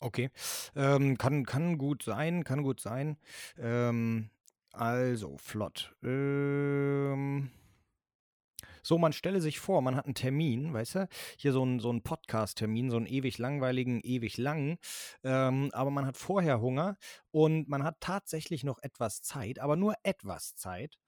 [0.00, 0.30] Okay.
[0.76, 3.16] Ähm, kann, kann gut sein, kann gut sein.
[3.58, 4.30] Ähm,
[4.72, 5.94] also, flott.
[6.02, 7.50] Ähm,
[8.82, 11.88] So, man stelle sich vor, man hat einen Termin, weißt du, hier so einen so
[11.90, 14.76] einen Podcast-Termin, so einen ewig langweiligen, ewig langen,
[15.22, 16.96] ähm, aber man hat vorher Hunger
[17.30, 20.98] und man hat tatsächlich noch etwas Zeit, aber nur etwas Zeit.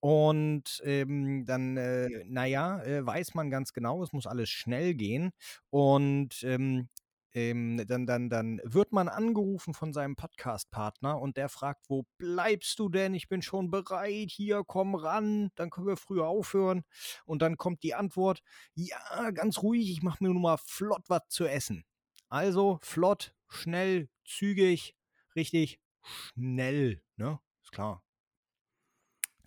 [0.00, 5.32] Und ähm, dann, äh, naja, äh, weiß man ganz genau, es muss alles schnell gehen.
[5.70, 6.88] Und ähm,
[7.34, 12.78] ähm, dann, dann, dann wird man angerufen von seinem Podcast-Partner und der fragt, wo bleibst
[12.78, 13.14] du denn?
[13.14, 16.84] Ich bin schon bereit, hier, komm ran, dann können wir früher aufhören.
[17.26, 18.42] Und dann kommt die Antwort,
[18.74, 21.84] ja, ganz ruhig, ich mache mir nur mal flott was zu essen.
[22.28, 24.96] Also flott, schnell, zügig,
[25.36, 27.40] richtig schnell, ne?
[27.62, 28.02] Ist klar.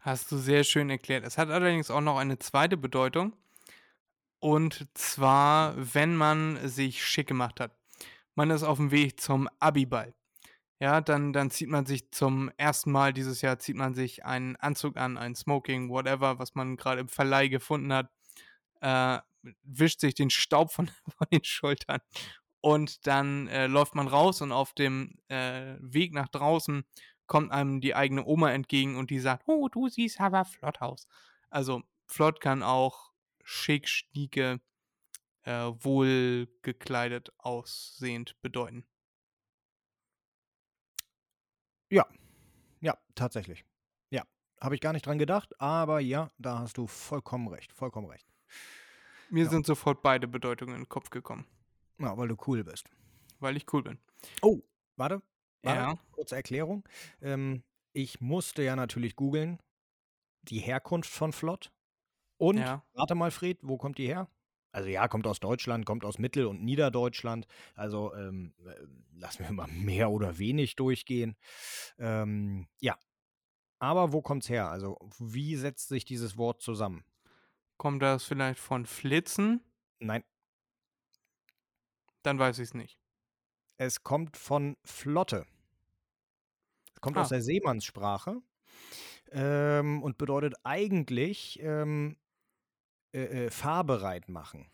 [0.01, 1.23] Hast du sehr schön erklärt.
[1.23, 3.33] Es hat allerdings auch noch eine zweite Bedeutung.
[4.39, 7.77] Und zwar, wenn man sich schick gemacht hat.
[8.33, 10.15] Man ist auf dem Weg zum Abiball.
[10.79, 14.55] Ja, dann, dann zieht man sich zum ersten Mal dieses Jahr, zieht man sich einen
[14.55, 18.09] Anzug an, ein Smoking, whatever, was man gerade im Verleih gefunden hat,
[18.79, 19.19] äh,
[19.61, 20.87] wischt sich den Staub von,
[21.17, 21.99] von den Schultern
[22.61, 26.85] und dann äh, läuft man raus und auf dem äh, Weg nach draußen
[27.31, 31.07] kommt einem die eigene Oma entgegen und die sagt, oh, du siehst aber flott aus.
[31.49, 34.59] Also flott kann auch schick, schnieke,
[35.43, 38.85] äh, wohl gekleidet aussehend bedeuten.
[41.89, 42.05] Ja,
[42.81, 43.63] ja, tatsächlich.
[44.09, 44.23] Ja,
[44.59, 48.27] habe ich gar nicht dran gedacht, aber ja, da hast du vollkommen recht, vollkommen recht.
[49.29, 49.49] Mir Ja.
[49.49, 51.45] sind sofort beide Bedeutungen in den Kopf gekommen,
[51.97, 52.89] Ja, weil du cool bist.
[53.39, 53.99] weil ich cool bin.
[54.41, 54.59] Oh,
[54.97, 55.21] warte,
[55.63, 55.97] Ja.
[56.11, 56.83] kurze Erklärung.
[57.21, 59.59] Ähm, ich musste ja natürlich googeln,
[60.43, 61.71] die Herkunft von Flott.
[62.37, 62.83] Und, Ja.
[62.95, 64.29] rate mal, Fred, wo kommt die her?
[64.73, 67.45] Also ja, kommt aus Deutschland, kommt aus Mittel- und Niederdeutschland.
[67.75, 68.75] Also ähm, äh,
[69.13, 69.67] lassen wir mal
[70.07, 71.35] mehr oder wenig durchgehen.
[71.99, 72.97] Ähm, ja.
[73.79, 74.69] Aber wo kommt's her?
[74.69, 77.03] Also wie setzt sich dieses Wort zusammen?
[77.77, 79.61] Kommt das vielleicht von Flitzen?
[79.99, 80.23] Nein,
[82.23, 83.00] Dann weiß ich es nicht.
[83.81, 85.45] Es kommt von Flotte.
[86.95, 87.21] Es kommt Ah.
[87.21, 88.41] aus der Seemannssprache
[89.31, 92.17] ähm, und bedeutet eigentlich ähm,
[93.13, 94.67] äh, äh, fahrbereit machen.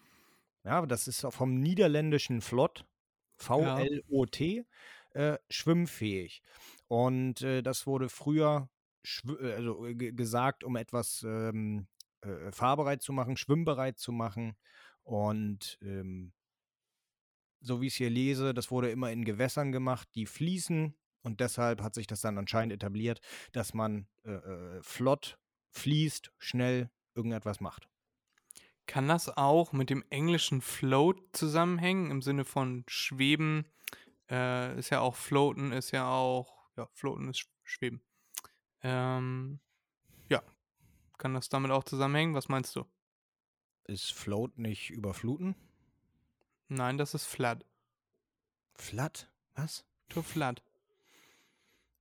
[0.63, 2.85] Ja, das ist vom niederländischen Flott,
[3.37, 4.65] V-L-O-T,
[5.13, 6.41] äh, schwimmfähig.
[6.87, 8.69] Und äh, das wurde früher
[9.39, 11.87] äh, also, äh, ge- gesagt, um etwas ähm,
[12.21, 14.57] äh, fahrbereit zu machen, schwimmbereit zu machen.
[15.03, 16.33] Und ähm,
[17.67, 20.95] so wie ich es hier lese, das wurde immer in Gewässern gemacht, die fließen.
[21.21, 23.19] Und deshalb hat sich das dann anscheinend etabliert,
[23.51, 25.37] dass man äh, äh, flott
[25.71, 27.89] fließt, schnell irgendetwas macht.
[28.85, 33.65] Kann das auch mit dem englischen Float zusammenhängen, im Sinne von Schweben?
[34.29, 38.01] Äh, ist ja auch Floaten, ist ja auch, ja, Floaten ist Sch- Schweben.
[38.81, 39.59] Ähm,
[40.29, 40.41] ja,
[41.17, 42.33] kann das damit auch zusammenhängen?
[42.33, 42.85] Was meinst du?
[43.83, 45.55] Ist Float nicht überfluten?
[46.69, 47.65] Nein, das ist Flood.
[48.75, 49.29] Flat?
[49.55, 49.85] Was?
[50.09, 50.61] To Flood.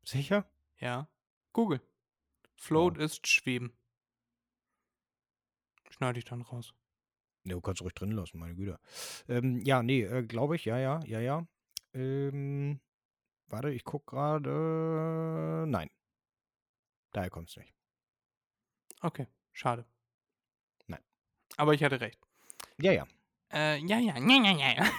[0.03, 0.49] Sicher?
[0.79, 1.09] Ja.
[1.53, 1.81] Google.
[2.57, 3.77] Float ist Schweben.
[5.91, 6.75] Schneide ich dann raus.
[7.45, 8.79] Ne, du kannst ruhig drin lassen, meine Güte.
[9.29, 11.47] Ähm, ja, nee, äh, glaube ich, ja, ja, ja, ja.
[11.95, 12.81] Ähm,
[13.47, 15.65] warte, ich guck gerade.
[15.69, 15.89] Nein.
[17.13, 17.73] Daher kommt es nicht.
[19.01, 19.87] Okay, schade.
[20.87, 21.03] Nein.
[21.57, 22.21] Aber ich hatte recht.
[22.79, 23.07] Ja, ja.
[23.53, 24.91] Äh, ja, ja, ja, ja, ja.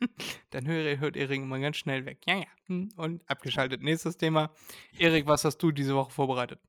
[0.50, 2.20] Dann höre, hört Erik immer ganz schnell weg.
[2.26, 2.46] Ja, ja.
[2.66, 3.82] Hm, Und abgeschaltet.
[3.82, 4.50] Nächstes Thema.
[4.98, 6.60] Erik, was hast du diese Woche vorbereitet?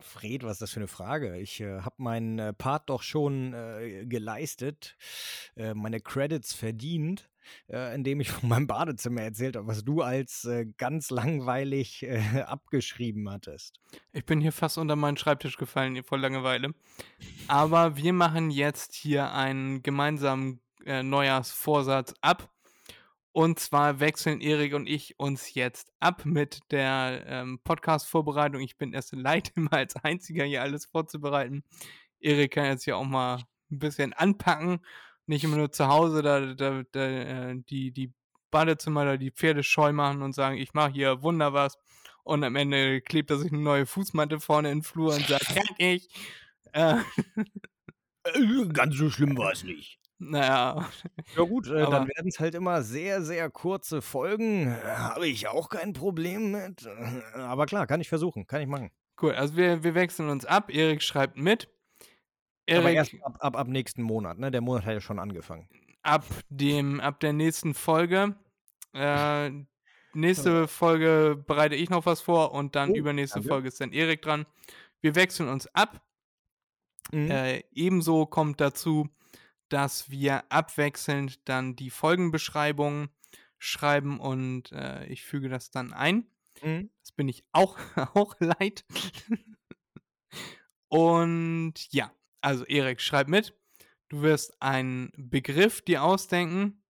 [0.00, 1.38] Fred, was ist das für eine Frage?
[1.38, 4.96] Ich äh, habe meinen äh, Part doch schon äh, geleistet,
[5.56, 7.28] äh, meine Credits verdient,
[7.68, 12.18] äh, indem ich von meinem Badezimmer erzählt habe, was du als äh, ganz langweilig äh,
[12.46, 13.80] abgeschrieben hattest.
[14.12, 16.74] Ich bin hier fast unter meinen Schreibtisch gefallen, vor Langeweile.
[17.48, 22.48] Aber wir machen jetzt hier einen gemeinsamen äh, Neujahrsvorsatz ab.
[23.34, 28.60] Und zwar wechseln Erik und ich uns jetzt ab mit der ähm, Podcast-Vorbereitung.
[28.60, 31.64] Ich bin erst leid, immer als Einziger hier alles vorzubereiten.
[32.20, 33.36] Erik kann jetzt hier auch mal
[33.70, 34.80] ein bisschen anpacken.
[35.26, 38.12] Nicht immer nur zu Hause da, da, da äh, die, die
[38.50, 41.78] Badezimmer da die Pferde scheu machen und sagen, ich mache hier Wunder was.
[42.24, 45.44] Und am Ende klebt er sich eine neue Fußmatte vorne in den Flur und sagt,
[45.78, 46.08] fertig.
[46.72, 46.96] Äh,
[48.24, 49.98] Äh, ganz so schlimm war es nicht.
[50.18, 50.88] naja,
[51.36, 54.68] Ja gut, äh, dann werden es halt immer sehr, sehr kurze Folgen.
[54.68, 56.86] Äh, Habe ich auch kein Problem mit.
[57.34, 58.90] Aber klar, kann ich versuchen, kann ich machen.
[59.20, 59.32] cool.
[59.34, 60.70] Also wir, wir wechseln uns ab.
[60.72, 61.68] Erik schreibt mit.
[62.78, 64.50] Aber erst ab, ab, ab nächsten Monat, ne?
[64.50, 65.68] Der Monat hat ja schon angefangen.
[66.02, 68.34] ab dem, ab der nächsten Folge.
[68.92, 69.50] Äh,
[70.14, 73.48] nächste Folge bereite ich noch was vor und dann Oh, übernächste danke.
[73.48, 74.46] Folge ist dann Erik dran.
[75.00, 76.02] Wir wechseln uns ab.
[77.12, 77.30] Mhm.
[77.30, 79.08] Äh, ebenso kommt dazu,
[79.68, 83.08] dass wir abwechselnd dann die Folgenbeschreibungen
[83.58, 86.26] schreiben und äh, ich füge das dann ein.
[86.62, 86.90] Mhm.
[87.00, 87.78] Das bin ich auch,
[88.14, 88.84] auch leid.
[90.88, 93.54] und ja, also Erik, schreib mit.
[94.08, 96.82] Du wirst einen Begriff dir ausdenken.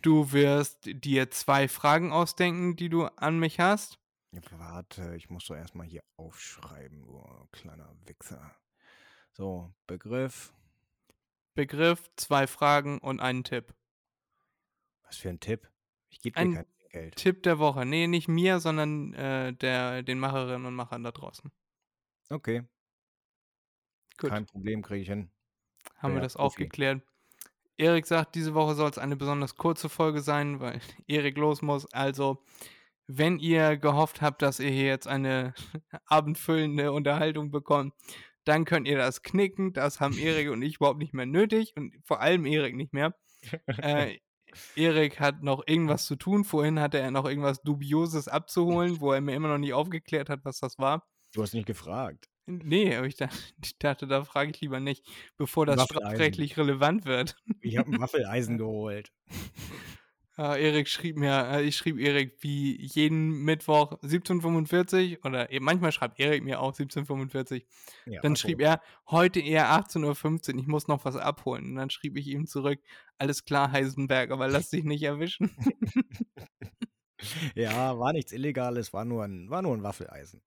[0.00, 3.98] Du wirst dir zwei Fragen ausdenken, die du an mich hast.
[4.52, 7.22] Warte, ich muss doch erstmal hier aufschreiben, du
[7.52, 8.54] kleiner Wichser.
[9.32, 10.52] So, Begriff.
[11.54, 13.74] Begriff, zwei Fragen und einen Tipp.
[15.02, 15.68] Was für ein Tipp?
[16.10, 17.16] Ich gebe dir Ein kein Geld.
[17.16, 17.86] Tipp der Woche.
[17.86, 21.50] Nee, nicht mir, sondern äh, der, den Macherinnen und Machern da draußen.
[22.28, 22.64] Okay,
[24.18, 25.30] Gut, kein Problem, kriege ich hin.
[25.96, 26.64] haben wir Ja, das auch Profi.
[26.64, 27.02] geklärt.
[27.78, 31.86] Erik sagt, diese Woche soll es eine besonders kurze Folge sein, weil Erik los muss.
[31.92, 32.42] Also,
[33.06, 35.54] wenn ihr gehofft habt, dass ihr hier jetzt eine
[36.06, 37.94] abendfüllende Unterhaltung bekommt,
[38.44, 39.72] dann könnt ihr das knicken.
[39.72, 43.14] Das haben Erik und ich überhaupt nicht mehr nötig und vor allem Erik nicht mehr.
[43.66, 44.18] Äh,
[44.74, 46.44] Erik hat noch irgendwas zu tun.
[46.44, 50.44] Vorhin hatte er noch irgendwas Dubioses abzuholen, wo er mir immer noch nicht aufgeklärt hat,
[50.44, 51.06] was das war.
[51.34, 52.30] Du hast nicht gefragt.
[52.46, 55.04] Nee, aber ich dachte, ich dachte da frage ich lieber nicht,
[55.36, 57.36] bevor das strafrechtlich relevant wird.
[57.60, 59.12] Ich habe ein Waffeleisen geholt.
[60.38, 65.90] Äh, Erik schrieb mir, äh, ich schrieb Erik wie jeden Mittwoch 17.45 oder eh, manchmal
[65.90, 67.64] schreibt Erik mir auch 17.45.
[68.04, 68.80] Ja, Dann schrieb er,
[69.10, 71.70] heute eher 18.15 Uhr, ich muss noch was abholen.
[71.70, 72.78] Und dann schrieb ich ihm zurück,
[73.18, 75.50] alles klar, Heisenberg, aber lass dich nicht erwischen.
[77.54, 80.42] Ja, war nichts Illegales, war nur ein, war nur ein Waffeleisen.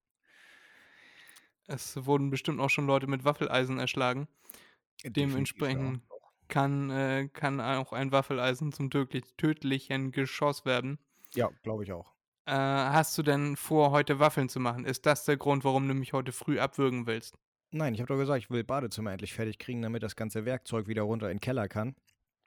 [1.69, 4.27] Es wurden bestimmt auch schon Leute mit Waffeleisen erschlagen.
[5.05, 6.01] Dementsprechend
[6.47, 10.97] kann, äh, kann auch ein Waffeleisen zum tödlich, tödlichen Geschoss werden.
[11.35, 12.15] Ja, glaube ich auch.
[12.47, 14.83] Äh, hast du denn vor, heute Waffeln zu machen?
[14.83, 17.37] Ist das der Grund, warum du mich heute früh abwürgen willst?
[17.69, 20.87] Nein, ich habe doch gesagt, ich will Badezimmer endlich fertig kriegen, damit das ganze Werkzeug
[20.87, 21.95] wieder runter in den Keller kann.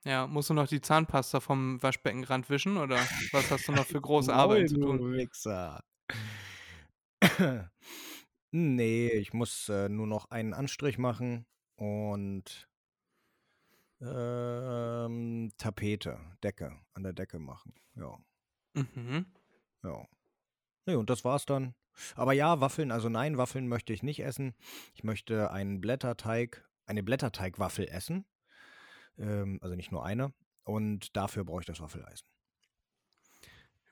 [0.04, 2.96] Ja, musst du noch die Zahnpasta vom Waschbeckenrand wischen oder
[3.30, 4.98] was hast du noch für große Arbeit zu tun?
[4.98, 5.84] du Wichser.
[8.52, 12.68] Nee, ich muss äh, nur noch einen Anstrich machen und
[14.00, 17.74] ähm, Tapete, Decke, an der Decke machen.
[17.94, 18.18] Ja,
[18.74, 19.26] Mhm.
[19.82, 20.06] ja.
[20.86, 21.74] Nee, und das war's dann.
[22.14, 24.54] Aber ja, Waffeln, also nein, Waffeln möchte ich nicht essen.
[24.94, 28.24] Ich möchte einen Blätterteig, eine Blätterteigwaffel essen.
[29.18, 30.32] Ähm, also nicht nur eine.
[30.64, 32.26] Und dafür brauche ich das Waffeleisen.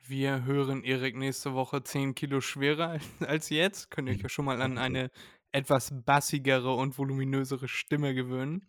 [0.06, 3.90] Wir hören Erik nächste Woche 10 Kilo schwerer als- jetzt.
[3.90, 5.10] Könnt ihr euch ja schon mal an eine
[5.52, 8.66] etwas bassigere und voluminösere Stimme gewöhnen.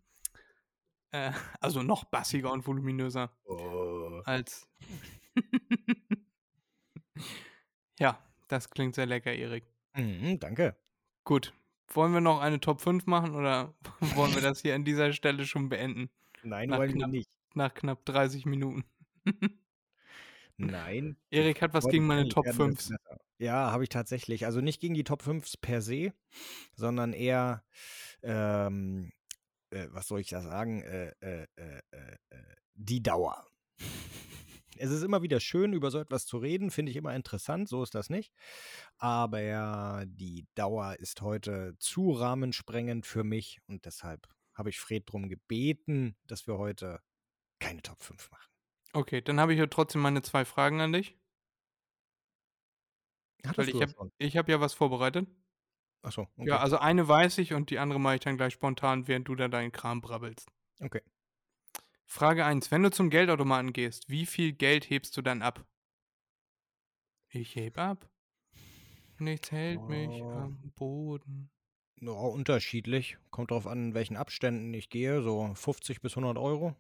[1.12, 4.22] Äh, also noch bassiger und voluminöser Oh.
[4.26, 4.68] als.
[8.00, 8.18] ja,
[8.48, 9.64] das klingt sehr lecker, Erik.
[9.96, 10.76] Mhm, danke.
[11.24, 11.54] Gut.
[11.94, 13.74] Wollen wir noch eine Top 5 machen oder
[14.16, 16.10] wollen wir das hier an dieser Stelle schon beenden?
[16.42, 17.30] Nein, Nach wollen wir knapp- nicht.
[17.54, 18.86] Nach knapp 30 Minuten.
[20.58, 21.18] Nein.
[21.30, 22.76] Erik hat was gegen meine Top werden 5.
[22.78, 23.22] das besser.
[23.42, 24.46] Ja, habe ich tatsächlich.
[24.46, 26.14] Also nicht gegen die Top 5 per se,
[26.76, 27.64] sondern eher,
[28.22, 29.12] ähm,
[29.72, 33.48] äh, was soll ich da sagen, äh, äh, äh, äh, äh, die Dauer.
[34.78, 37.84] Es ist immer wieder schön, über so etwas zu reden, finde ich immer interessant, so
[37.84, 38.32] ist das nicht.
[38.98, 45.30] Aber die Dauer ist heute zu rahmensprengend für mich und deshalb habe ich Fred darum
[45.30, 47.00] gebeten, dass wir heute
[47.60, 48.51] keine Top 5 machen.
[48.94, 51.18] Okay, dann habe ich ja trotzdem meine zwei Fragen an dich.
[53.44, 54.12] Weil Hattest ich du habe das schon?
[54.20, 55.28] ich hab ja was vorbereitet.
[56.04, 56.50] Achso, okay.
[56.50, 59.36] Ja, also eine weiß ich und die andere mache ich dann gleich spontan, während du
[59.36, 60.50] da deinen Kram brabbelst.
[60.82, 61.02] okay.
[62.06, 62.72] Frage 1.
[62.72, 65.66] Wenn du zum Geldautomaten gehst, wie viel Geld hebst du dann ab?
[67.30, 68.10] Ich heb ab.
[69.18, 70.30] Nichts hält mich Oh.
[70.30, 71.50] am Boden.
[72.02, 73.18] Ja, unterschiedlich.
[73.30, 75.22] Kommt drauf an, in welchen Abständen ich gehe.
[75.22, 76.76] So 50 bis 100 Euro.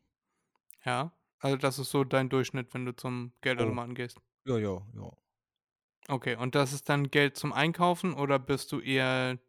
[0.83, 4.21] Ja, also das ist so dein Durchschnitt, wenn du zum Geldautomaten gehst.
[4.45, 5.11] Ja, ja, ja.
[6.07, 9.39] Okay, und das ist dann Geld zum Einkaufen oder bist du eher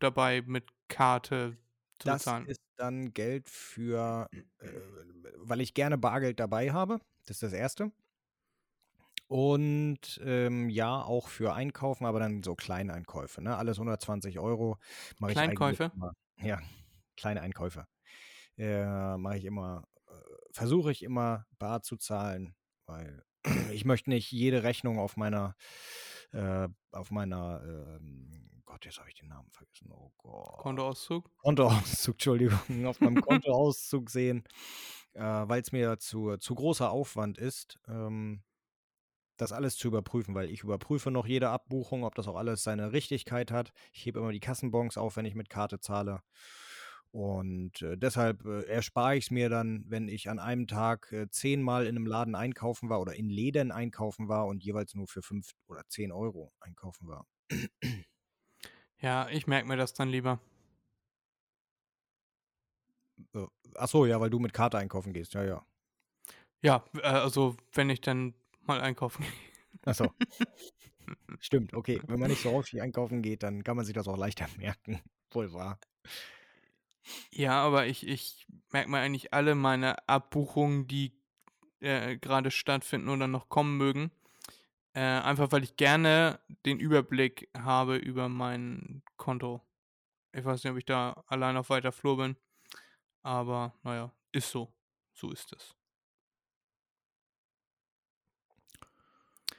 [0.00, 1.58] dabei mit Karte
[1.98, 2.44] zu Das bezahlen?
[2.44, 4.28] ist dann Geld für,
[4.60, 4.68] äh,
[5.36, 7.00] weil ich gerne Bargeld dabei habe.
[7.26, 7.92] Das ist das Erste.
[9.28, 13.42] Und ähm, ja, auch für Einkaufen, aber dann so Kleineinkäufe.
[13.42, 13.56] Ne?
[13.56, 14.78] Alles 120 Euro
[15.18, 15.42] mache ich.
[16.40, 16.60] Ja,
[17.16, 17.86] kleine Einkäufe.
[18.58, 19.84] Äh, mache ich immer,
[20.58, 22.56] versuche ich immer bar zu zahlen,
[22.86, 23.22] weil
[23.72, 25.54] ich möchte nicht jede Rechnung auf meiner,
[26.32, 29.92] äh, auf meiner, ähm, Gott, jetzt habe ich den Namen vergessen.
[29.92, 30.58] Oh Gott.
[30.58, 31.30] Kontoauszug?
[31.38, 34.42] Kontoauszug, Entschuldigung, auf meinem Kontoauszug sehen,
[35.14, 38.42] äh, weil es mir zu, zu großer Aufwand ist, ähm,
[39.36, 42.90] das alles zu überprüfen, weil ich überprüfe noch jede Abbuchung, ob das auch alles seine
[42.90, 43.70] Richtigkeit hat.
[43.92, 46.20] Ich hebe immer die Kassenbons auf, wenn ich mit Karte zahle.
[47.18, 51.28] Und äh, deshalb äh, erspare ich es mir dann, wenn ich an einem Tag äh,
[51.28, 55.20] zehnmal in einem Laden einkaufen war oder in Läden einkaufen war und jeweils nur für
[55.20, 57.26] fünf oder zehn Euro einkaufen war.
[59.00, 60.38] Ja, ich merke mir das dann lieber.
[63.34, 65.34] Äh, ach so, ja, weil du mit Karte einkaufen gehst.
[65.34, 65.66] Ja, ja.
[66.62, 68.32] Ja, äh, also wenn ich dann
[68.64, 69.32] mal einkaufen gehe.
[69.86, 70.06] Ach so.
[71.40, 72.00] Stimmt, okay.
[72.06, 75.00] Wenn man nicht so häufig einkaufen geht, dann kann man sich das auch leichter merken.
[75.32, 75.80] Wohl wahr.
[77.30, 81.12] Ja, aber ich, ich merke mir eigentlich alle meine Abbuchungen, die
[81.80, 84.10] äh, gerade stattfinden oder noch kommen mögen.
[84.94, 89.62] Äh, einfach weil ich gerne den Überblick habe über mein Konto.
[90.32, 92.36] Ich weiß nicht, ob ich da allein auf weiter Flur bin.
[93.22, 94.72] Aber naja, ist so.
[95.14, 95.77] So ist es.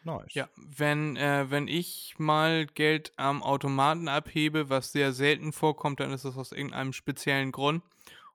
[0.09, 0.33] Nice.
[0.33, 6.11] Ja, wenn, äh, wenn ich mal Geld am Automaten abhebe, was sehr selten vorkommt, dann
[6.11, 7.83] ist das aus irgendeinem speziellen Grund.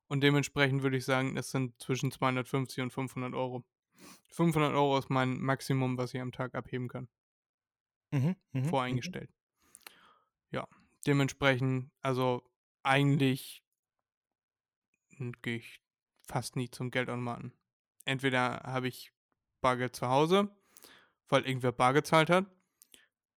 [0.06, 3.64] Und dementsprechend würde ich sagen, es sind zwischen 250 und 500 Euro.
[4.30, 7.08] 500 Euro ist mein Maximum, was ich am Tag abheben kann.
[8.12, 9.30] Mhm, mhm, voreingestellt.
[10.52, 10.68] Ja,
[11.06, 12.44] dementsprechend, also
[12.84, 13.64] eigentlich
[15.42, 15.80] gehe ich
[16.28, 17.52] fast nie zum Geldautomaten.
[18.04, 19.12] Entweder habe ich
[19.60, 20.54] Bargeld zu Hause,
[21.28, 22.46] weil irgendwer bar gezahlt hat.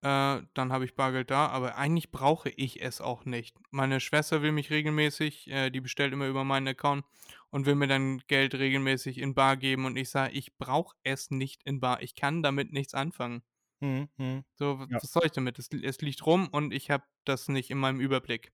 [0.03, 3.57] Äh, dann habe ich Bargeld da, aber eigentlich brauche ich es auch nicht.
[3.71, 7.03] Meine Schwester will mich regelmäßig, äh, die bestellt immer über meinen Account
[7.49, 11.31] und will mir dann Geld regelmäßig in Bar geben und ich sage, ich brauche es
[11.31, 12.03] nicht in Bar.
[12.03, 13.41] Ich kann damit nichts anfangen.
[13.79, 14.43] Mhm, mhm.
[14.55, 14.97] So, Ja.
[15.01, 15.57] was soll ich damit?
[15.57, 18.51] Es, es liegt rum und ich habe das nicht in meinem Überblick.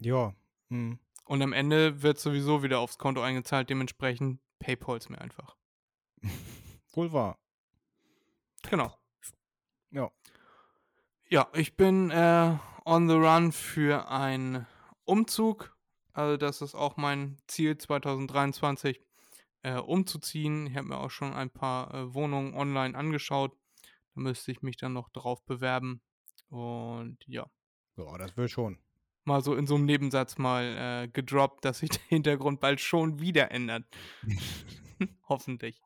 [0.00, 0.34] Ja.
[0.70, 0.98] Mhm.
[1.26, 5.54] Und am Ende wird sowieso wieder aufs Konto eingezahlt, dementsprechend PayPal's mir einfach.
[6.94, 7.38] Wohl wahr.
[8.62, 8.96] Genau.
[9.90, 10.10] Ja.
[11.28, 14.66] Ja, ich bin äh, on the run für einen
[15.04, 15.76] Umzug.
[16.12, 19.00] Also das ist auch mein Ziel 2023,
[19.62, 20.66] äh, umzuziehen.
[20.66, 23.56] Ich habe mir auch schon ein paar äh, Wohnungen online angeschaut.
[24.14, 26.02] Da müsste ich mich dann noch drauf bewerben.
[26.50, 27.46] Und ja,
[27.96, 28.78] Ja, das will schon.
[29.24, 33.20] mal so in so einem Nebensatz mal äh, gedroppt, dass sich der Hintergrund bald schon
[33.20, 33.84] wieder ändert.
[35.28, 35.80] Hoffentlich.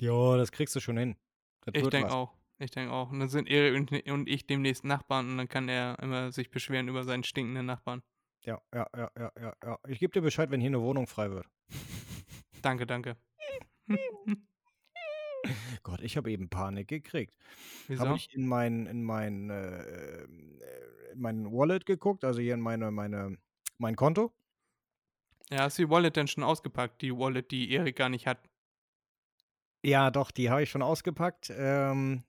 [0.00, 1.16] Ja, das kriegst du schon hin.
[1.64, 2.32] Das Ich denke auch.
[2.58, 3.10] Ich denke auch.
[3.10, 6.88] Und dann sind er und, ich demnächst Nachbarn und dann kann er immer sich beschweren
[6.88, 8.02] über seinen stinkenden Nachbarn.
[8.42, 9.78] Ja, ja, ja, ja, ja, ja.
[9.88, 11.46] Ich gebe dir Bescheid, wenn hier eine Wohnung frei wird.
[12.60, 13.16] Danke, danke.
[15.82, 17.36] Gott, ich habe eben Panik gekriegt.
[17.98, 22.90] Habe ich in mein, in mein, äh, in mein Wallet geguckt, also hier in meine,
[22.90, 23.38] meine,
[23.78, 24.32] mein Konto.
[25.50, 27.02] Ja, hast du die Wallet denn schon ausgepackt?
[27.02, 28.38] Die Wallet, die Erik gar nicht hat.
[29.84, 31.52] Ja, doch, die habe ich schon ausgepackt.
[31.56, 32.22] Ähm,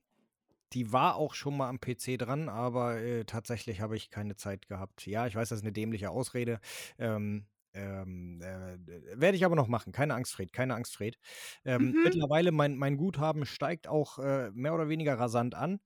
[0.72, 4.68] die war auch schon mal am PC dran, aber äh, tatsächlich habe ich keine Zeit
[4.68, 5.06] gehabt.
[5.06, 6.60] Ja, ich weiß, das ist eine dämliche Ausrede.
[6.98, 8.78] Ähm, ähm, äh,
[9.20, 9.92] werde ich aber noch machen.
[9.92, 11.18] Keine Angst, Fred, keine Angst, Fred.
[11.64, 12.04] Ähm, Mhm.
[12.04, 15.80] Mittlerweile, mein, mein Guthaben steigt auch äh, mehr oder weniger rasant an.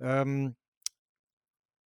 [0.00, 0.56] Ähm,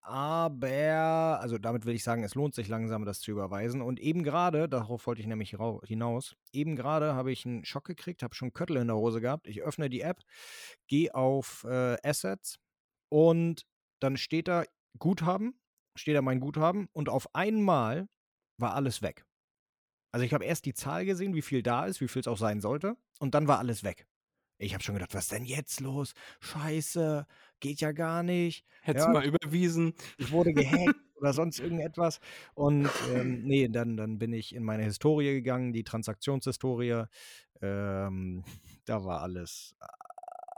[0.06, 3.82] aber, also damit will ich sagen, es lohnt sich langsam, das zu überweisen.
[3.82, 8.22] Und eben gerade, darauf wollte ich nämlich hinaus, eben gerade habe ich einen Schock gekriegt,
[8.22, 9.48] habe schon Köttel in der Hose gehabt.
[9.48, 10.22] Ich öffne die App,
[10.88, 12.60] gehe auf äh, Assets
[13.10, 13.66] und
[14.00, 14.64] dann steht da
[15.00, 15.60] Guthaben,
[15.96, 18.08] steht da mein Guthaben und auf einmal
[18.60, 19.26] war alles weg.
[20.14, 22.38] Also ich habe erst die Zahl gesehen, wie viel da ist, wie viel es auch
[22.38, 24.08] sein sollte, und dann war alles weg.
[24.58, 26.14] Ich habe schon gedacht, was ist denn jetzt los?
[26.40, 27.28] Scheiße,
[27.60, 28.66] geht ja gar nicht.
[28.82, 29.12] Hättest Ja.
[29.12, 29.94] du mal überwiesen.
[30.18, 32.20] Ich wurde gehackt oder sonst irgendetwas.
[32.54, 37.04] Und ähm, nee, dann, dann bin ich in meine Historie gegangen, die Transaktionshistorie.
[37.62, 38.44] Ähm,
[38.86, 39.76] da war alles,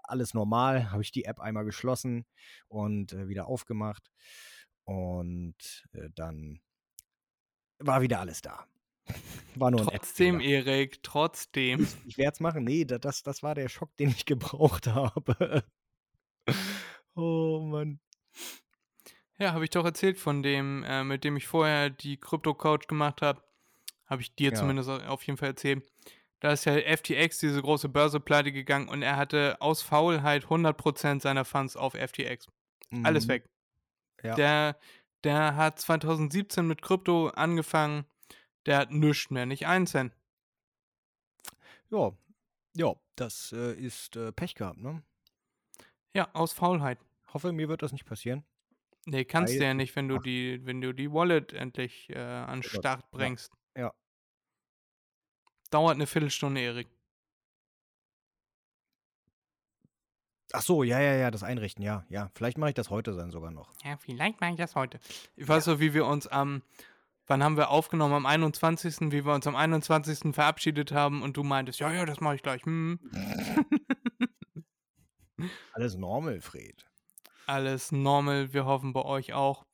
[0.03, 0.91] alles normal.
[0.91, 2.25] Habe ich die App einmal geschlossen
[2.67, 4.11] und äh, wieder aufgemacht.
[4.83, 6.61] Und äh, dann
[7.79, 8.65] war wieder alles da.
[9.55, 10.39] War nur Trotzdem.
[10.39, 11.87] Erik, trotzdem.
[12.05, 12.63] Ich werde es machen.
[12.63, 15.63] Nee, da- das, das war der Schock, den ich gebraucht habe.
[17.15, 17.99] oh Mann.
[19.39, 23.21] Ja, habe ich doch erzählt von dem, äh, mit dem ich vorher die Krypto-Couch gemacht
[23.21, 23.43] habe.
[24.07, 24.55] Habe ich dir Ja.
[24.57, 25.83] zumindest au- auf jeden Fall erzählt.
[26.39, 31.21] Da ist ja FTX, diese große Börse, pleite gegangen und er hatte aus Faulheit 100%
[31.21, 32.47] seiner Funds auf FTX.
[33.03, 33.29] Alles Mhm.
[33.29, 33.49] weg.
[34.23, 34.35] Ja.
[34.35, 34.77] Der,
[35.23, 38.05] der hat 2017 mit Krypto angefangen.
[38.67, 40.13] Der hat nichts mehr, nicht einen Cent.
[41.89, 42.11] Ja,
[42.75, 45.01] ja, das äh, ist äh, Pech gehabt, ne?
[46.13, 46.99] Ja, aus Faulheit.
[47.33, 48.43] Hoffe, mir wird das nicht passieren.
[49.05, 50.21] Nee, kannst Weil- du ja nicht, wenn du Ach.
[50.21, 53.07] die, wenn du die Wallet endlich äh, an Start ja.
[53.11, 53.53] bringst.
[53.75, 53.93] Ja.
[55.69, 56.87] Dauert eine Viertelstunde, Erik.
[60.51, 62.31] Ach so, ja, ja, ja, das Einrichten, ja, ja.
[62.33, 63.73] Vielleicht mache ich das heute dann sogar noch.
[63.83, 64.99] Ja, vielleicht mache ich das heute.
[65.35, 66.63] Ich weiß noch, wie wir uns am
[67.27, 68.13] Wann haben wir aufgenommen?
[68.13, 70.33] Am 21., wie wir uns am 21.
[70.33, 72.65] verabschiedet haben und du meintest, ja, ja, das mache ich gleich.
[72.65, 72.99] Hm.
[75.73, 76.85] Alles normal, Fred.
[77.45, 78.53] Alles normal.
[78.53, 79.65] Wir hoffen bei euch auch.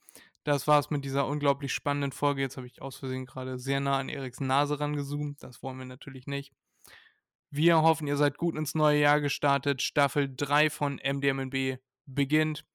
[0.43, 2.41] Das war's mit dieser unglaublich spannenden Folge.
[2.41, 5.41] Jetzt habe ich aus Versehen gerade sehr nah an Eriks Nase rangezoomt.
[5.41, 6.53] Das wollen wir natürlich nicht.
[7.49, 9.81] Wir hoffen, ihr seid gut ins neue Jahr gestartet.
[9.81, 12.65] Staffel 3 von MDMNB beginnt.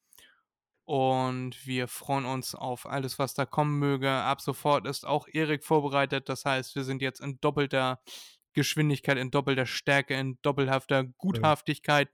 [0.88, 4.10] Und wir freuen uns auf alles, was da kommen möge.
[4.10, 6.30] Ab sofort ist auch Erik vorbereitet.
[6.30, 8.00] Das heißt, wir sind jetzt in doppelter
[8.54, 12.08] Geschwindigkeit, in doppelter Stärke, in doppelhafter Guthaftigkeit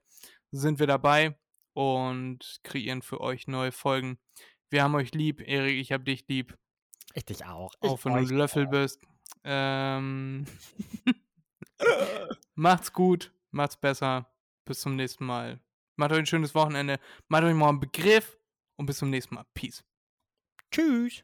[0.51, 1.39] sind wir dabei
[1.71, 4.19] und kreieren für euch neue Folgen.
[4.69, 6.57] Wir haben euch lieb, Erik, ich hab dich lieb.
[7.13, 7.71] Ich dich auch.
[7.79, 8.71] Auch wenn du ein Löffel auch.
[8.71, 8.99] bist.
[9.45, 10.47] Ähm
[12.55, 14.29] macht's gut, macht's besser.
[14.65, 15.61] Bis zum nächsten Mal.
[15.95, 16.99] Macht euch ein schönes Wochenende.
[17.29, 18.37] Macht euch mal einen Begriff
[18.75, 19.45] und bis zum nächsten Mal.
[19.53, 19.83] Peace.
[20.71, 21.23] Tschüss.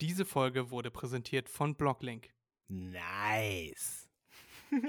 [0.00, 2.32] Diese Folge wurde präsentiert von Blocklink.
[2.68, 4.08] Nice.